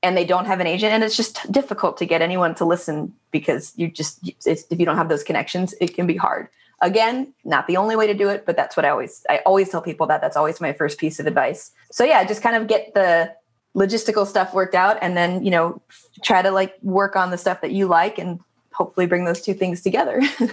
and 0.00 0.16
they 0.16 0.24
don't 0.24 0.44
have 0.44 0.60
an 0.60 0.68
agent 0.68 0.92
and 0.92 1.02
it's 1.02 1.16
just 1.16 1.50
difficult 1.50 1.96
to 1.96 2.06
get 2.06 2.22
anyone 2.22 2.54
to 2.54 2.64
listen 2.64 3.12
because 3.32 3.72
you 3.74 3.88
just 3.88 4.32
if 4.46 4.78
you 4.78 4.86
don't 4.86 4.96
have 4.96 5.08
those 5.08 5.24
connections 5.24 5.74
it 5.80 5.92
can 5.92 6.06
be 6.06 6.16
hard. 6.16 6.46
Again 6.80 7.34
not 7.44 7.66
the 7.66 7.78
only 7.78 7.96
way 7.96 8.06
to 8.06 8.14
do 8.14 8.28
it 8.28 8.46
but 8.46 8.54
that's 8.54 8.76
what 8.76 8.86
i 8.86 8.90
always 8.90 9.26
i 9.28 9.38
always 9.38 9.68
tell 9.68 9.82
people 9.82 10.06
that 10.06 10.20
that's 10.20 10.36
always 10.36 10.60
my 10.60 10.72
first 10.72 10.98
piece 10.98 11.18
of 11.18 11.26
advice. 11.26 11.72
So 11.90 12.04
yeah 12.04 12.22
just 12.22 12.42
kind 12.42 12.54
of 12.54 12.68
get 12.68 12.94
the 12.94 13.34
logistical 13.76 14.26
stuff 14.26 14.52
worked 14.52 14.74
out 14.74 14.98
and 15.00 15.16
then 15.16 15.42
you 15.44 15.50
know 15.50 15.80
try 16.22 16.42
to 16.42 16.50
like 16.50 16.74
work 16.82 17.16
on 17.16 17.30
the 17.30 17.38
stuff 17.38 17.60
that 17.60 17.72
you 17.72 17.86
like 17.86 18.18
and 18.18 18.40
hopefully 18.72 19.06
bring 19.06 19.24
those 19.24 19.40
two 19.40 19.54
things 19.54 19.82
together. 19.82 20.20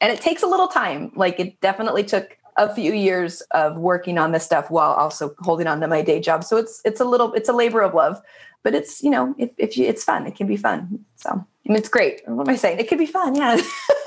And 0.00 0.12
it 0.12 0.20
takes 0.20 0.44
a 0.44 0.46
little 0.46 0.68
time. 0.68 1.10
Like 1.16 1.40
it 1.40 1.60
definitely 1.60 2.04
took 2.04 2.38
a 2.56 2.72
few 2.72 2.92
years 2.92 3.40
of 3.50 3.78
working 3.78 4.16
on 4.16 4.30
this 4.30 4.44
stuff 4.44 4.70
while 4.70 4.92
also 4.92 5.34
holding 5.40 5.66
on 5.66 5.80
to 5.80 5.88
my 5.88 6.02
day 6.02 6.20
job. 6.20 6.44
So 6.44 6.56
it's 6.56 6.80
it's 6.84 7.00
a 7.00 7.04
little 7.04 7.32
it's 7.32 7.48
a 7.48 7.52
labor 7.52 7.82
of 7.82 7.94
love 7.94 8.22
but 8.62 8.74
it's 8.74 9.02
you 9.02 9.10
know 9.10 9.34
if, 9.38 9.50
if 9.58 9.76
you 9.76 9.86
it's 9.86 10.04
fun. 10.04 10.26
It 10.26 10.36
can 10.36 10.46
be 10.46 10.56
fun. 10.56 11.04
So 11.16 11.44
it's 11.64 11.88
great. 11.88 12.22
What 12.26 12.48
am 12.48 12.52
i 12.52 12.56
saying? 12.56 12.78
It 12.78 12.88
could 12.88 12.98
be 12.98 13.06
fun 13.06 13.34
yeah. 13.34 13.60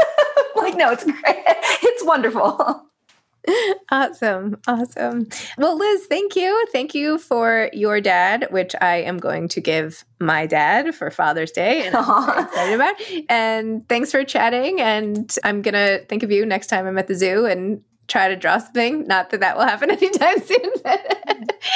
Like 0.56 0.76
no 0.76 0.92
it's 0.92 1.04
great. 1.04 1.16
It's 1.84 2.04
wonderful 2.04 2.86
awesome. 3.92 4.58
Awesome. 4.68 5.28
Well, 5.58 5.78
Liz, 5.78 6.06
thank 6.08 6.36
you. 6.36 6.66
Thank 6.72 6.94
you 6.94 7.18
for 7.18 7.70
your 7.74 8.02
dad, 8.02 8.48
which 8.52 8.76
I 8.80 8.98
am 8.98 9.18
going 9.18 9.48
to 9.50 9.62
give 9.62 10.06
my 10.20 10.46
dad 10.46 10.94
for 10.94 11.10
Father's 11.10 11.52
Day. 11.52 11.88
And 11.88 11.96
I'm 11.96 12.46
excited 12.46 12.76
about. 12.76 12.96
And 13.30 13.88
thanks 13.90 14.12
for 14.12 14.24
chatting. 14.24 14.80
And 14.80 15.36
I'm 15.44 15.62
going 15.62 15.74
to 15.74 16.06
think 16.06 16.24
of 16.24 16.32
you 16.32 16.46
next 16.46 16.68
time 16.68 16.86
I'm 16.86 16.98
at 16.98 17.08
the 17.08 17.16
zoo 17.16 17.46
and 17.46 17.82
try 18.12 18.28
to 18.28 18.36
draw 18.36 18.58
something. 18.58 19.08
Not 19.08 19.30
that 19.30 19.40
that 19.40 19.56
will 19.58 19.64
happen 19.64 19.90
anytime 19.92 20.40
soon. 20.40 20.72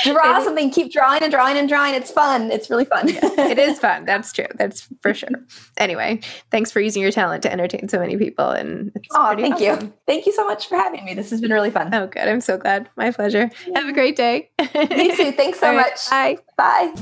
draw 0.03 0.43
something. 0.43 0.69
Keep 0.69 0.91
drawing 0.91 1.23
and 1.23 1.31
drawing 1.31 1.57
and 1.57 1.67
drawing. 1.67 1.95
It's 1.95 2.11
fun. 2.11 2.51
It's 2.51 2.69
really 2.69 2.85
fun. 2.85 3.07
yeah, 3.07 3.47
it 3.47 3.57
is 3.57 3.79
fun. 3.79 4.05
That's 4.05 4.31
true. 4.33 4.47
That's 4.55 4.87
for 5.01 5.13
sure. 5.13 5.29
Anyway, 5.77 6.19
thanks 6.51 6.71
for 6.71 6.81
using 6.81 7.01
your 7.01 7.11
talent 7.11 7.43
to 7.43 7.51
entertain 7.51 7.87
so 7.87 7.99
many 7.99 8.17
people. 8.17 8.49
And 8.49 8.91
oh, 9.11 9.35
thank 9.35 9.55
awesome. 9.55 9.87
you. 9.87 9.93
Thank 10.05 10.25
you 10.25 10.33
so 10.33 10.45
much 10.45 10.67
for 10.67 10.75
having 10.75 11.05
me. 11.05 11.13
This 11.13 11.29
has 11.29 11.41
been 11.41 11.51
really 11.51 11.71
fun. 11.71 11.93
Oh, 11.93 12.07
good. 12.07 12.27
I'm 12.27 12.41
so 12.41 12.57
glad. 12.57 12.89
My 12.97 13.11
pleasure. 13.11 13.49
Have 13.73 13.87
a 13.87 13.93
great 13.93 14.15
day. 14.15 14.49
you 14.59 15.15
too. 15.15 15.31
Thanks 15.35 15.59
so 15.59 15.73
much. 15.73 16.09
Bye. 16.09 16.37
Bye. 16.57 16.93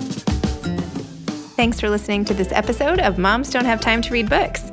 Thanks 1.55 1.79
for 1.79 1.89
listening 1.89 2.25
to 2.25 2.33
this 2.33 2.51
episode 2.51 2.99
of 2.99 3.17
Moms 3.17 3.49
Don't 3.49 3.65
Have 3.65 3.79
Time 3.79 4.01
to 4.01 4.11
Read 4.11 4.29
Books. 4.29 4.72